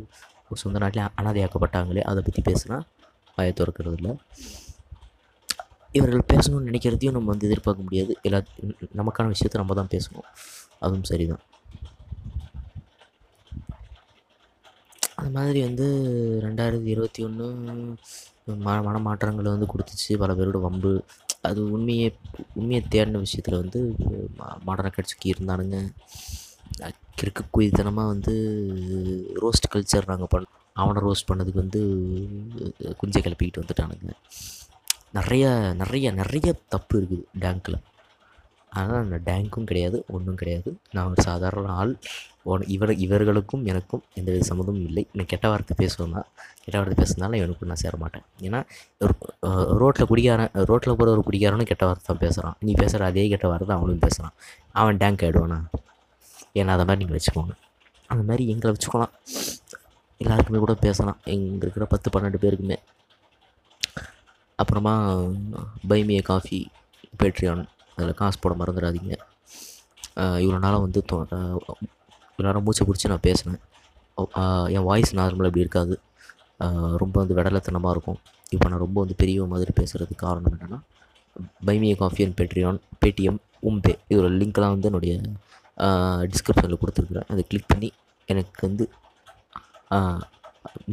[0.54, 2.82] சொந்த நாட்டிலே அனாதையாக்கப்பட்டாங்களே அதை பற்றி பேசுனா
[3.36, 4.18] வாயை திறக்கிறது இல்லை
[5.92, 8.20] இவர்கள் பேசணும்னு நினைக்கிறதையும் நம்ம வந்து எதிர்பார்க்க முடியாது.
[8.22, 8.38] எல்லா
[8.96, 10.38] நமக்கான விஷயத்தை நம்ம தான் பேசணும்.
[10.80, 11.40] அதுவும் சரிதான்.
[15.16, 15.86] அது மாதிரி வந்து
[16.44, 20.18] ரெண்டாயிரத்தி இருபத்தி ஒன்று ம மனமாற்றங்களை வந்து கொடுத்துச்சு.
[20.18, 21.04] பல பேரோட வம்பு.
[21.42, 22.18] அது உண்மையை
[22.54, 23.96] உண்மையை தேடின விஷயத்தில் வந்து
[24.38, 25.94] மா- கட்சிக்கு இருந்தானுங்க.
[27.21, 28.34] அஹ் வந்து
[29.41, 31.82] ரோஸ்ட் கல்ச்சர் நாங்கள் பண் அவனை ரோஸ்ட் பண்ணதுக்கு வந்து
[32.97, 34.12] குஞ்சை கிளப்பிக்கிட்டு வந்துட்டானுங்க.
[35.13, 35.45] நிறைய
[35.78, 37.78] நிறைய நிறைய தப்பு இருக்குது டேங்க்கில்
[38.69, 40.78] ஆனால் நான் டேங்க்கும் கிடையாது ஒன்றும் கிடையாது.
[40.91, 41.93] நான் ஒரு சாதாரண ஆள்.
[42.67, 45.08] இவர் இவர்களுக்கும் எனக்கும் எந்த வித சம்மந்தமும் இல்லை.
[45.13, 46.23] நான் கெட்ட வார்த்தை பேசுவேன்
[46.63, 48.25] கெட்ட வார்த்தை பேசுனாலும் இவனுக்கும் நான் சேர மாட்டேன்.
[48.41, 48.60] ஏன்னா
[49.78, 53.78] ரோட்டில் குடிக்காரன் ரோட்டில் போகிற ஒரு குடிக்காரனும் கெட்ட வார்த்தை தான் பேசுகிறான் நீ பேசுகிற அதே கெட்ட வார்த்தை
[53.78, 54.34] அவனும் பேசுகிறான்
[54.71, 55.60] அவன் டேங்க் ஆகிடுவானா
[56.60, 57.54] ஏன்னா அதை மாதிரி நீங்கள் வச்சுக்கோங்க.
[58.12, 59.13] அந்த மாதிரி எங்களை வச்சுக்கலாம்.
[60.22, 61.20] எல்லாருக்குமே கூட பேசலாம்.
[61.34, 62.78] எங்கே இருக்கிற பத்து பன்னெண்டு பேருக்குமே.
[64.62, 64.94] அப்புறமா
[65.91, 66.60] பைமிய காஃபி
[67.22, 67.63] பேட்ரியான்
[67.96, 69.15] அதில் காசு போட மறந்துடாதீங்க.
[70.44, 73.62] இவ்வளோ நாளாக வந்து தோ இவ்வளோ நேரம் மூச்சை பிடிச்சி நான் பேசினேன்.
[74.76, 75.96] என் வாய்ஸ் நார்மலாக இப்படி இருக்காது.
[77.04, 78.20] ரொம்ப வந்து விடலத்தனமாக இருக்கும்.
[78.56, 80.80] இப்போ நான் ரொம்ப வந்து பெரிய மாதிரி பேசுகிறதுக்கு காரணம் என்னென்னா
[81.68, 83.39] buy me a coffee and Patreon Paytm
[83.70, 85.13] உம்பே இதோட லிங்க்லாம் வந்து என்னுடைய
[86.32, 87.30] டிஸ்கிரிப்ஷனில் கொடுத்துருக்குறேன்.
[87.34, 87.90] அதை கிளிக் பண்ணி
[88.34, 88.86] எனக்கு வந்து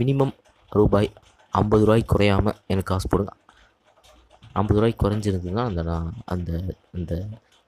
[0.00, 0.34] மினிமம்
[0.78, 1.08] ரூபாய்
[1.60, 3.32] ஐம்பது ரூபாய் குறையாமல் எனக்கு காசு போடுங்க.
[4.60, 6.50] ஐம்பது ரூபாய் குறைஞ்சிருந்ததுன்னா அந்த நான் அந்த
[6.96, 7.12] அந்த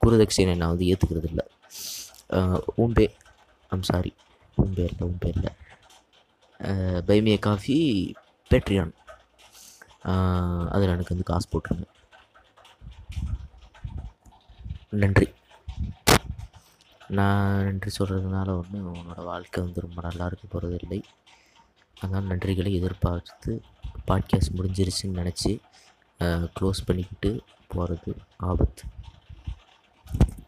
[0.01, 1.45] குருதட்சிணை நான் வந்து ஏற்றுக்கிறது இல்லை
[2.83, 3.07] ஊம்பே
[3.71, 4.11] ஐம் சாரி
[4.57, 5.51] ஊம்பே இல்லை ஊம்பே இல்லை.
[7.07, 7.77] பைமிய காஃபி
[8.51, 8.93] பேட்ரியான்
[10.73, 11.87] அதில் எனக்கு வந்து காசு போட்டுருங்க.
[15.03, 15.27] நன்றி.
[17.07, 21.03] நான் நன்றி சொல்கிறதுனால ஒன்றும் உன்னோட வாழ்க்கை வந்து ரொம்ப நல்லா இருக்க போகிறது இல்லை.
[22.01, 23.61] அதனால் நன்றிகளை எதிர்பார்த்து
[24.07, 25.59] பாட்காஸ்ட் முடிஞ்சிருச்சுன்னு நினச்சி
[26.59, 28.83] க்ளோஸ் பண்ணிக்கிட்டு போகிறது ஆபத்து.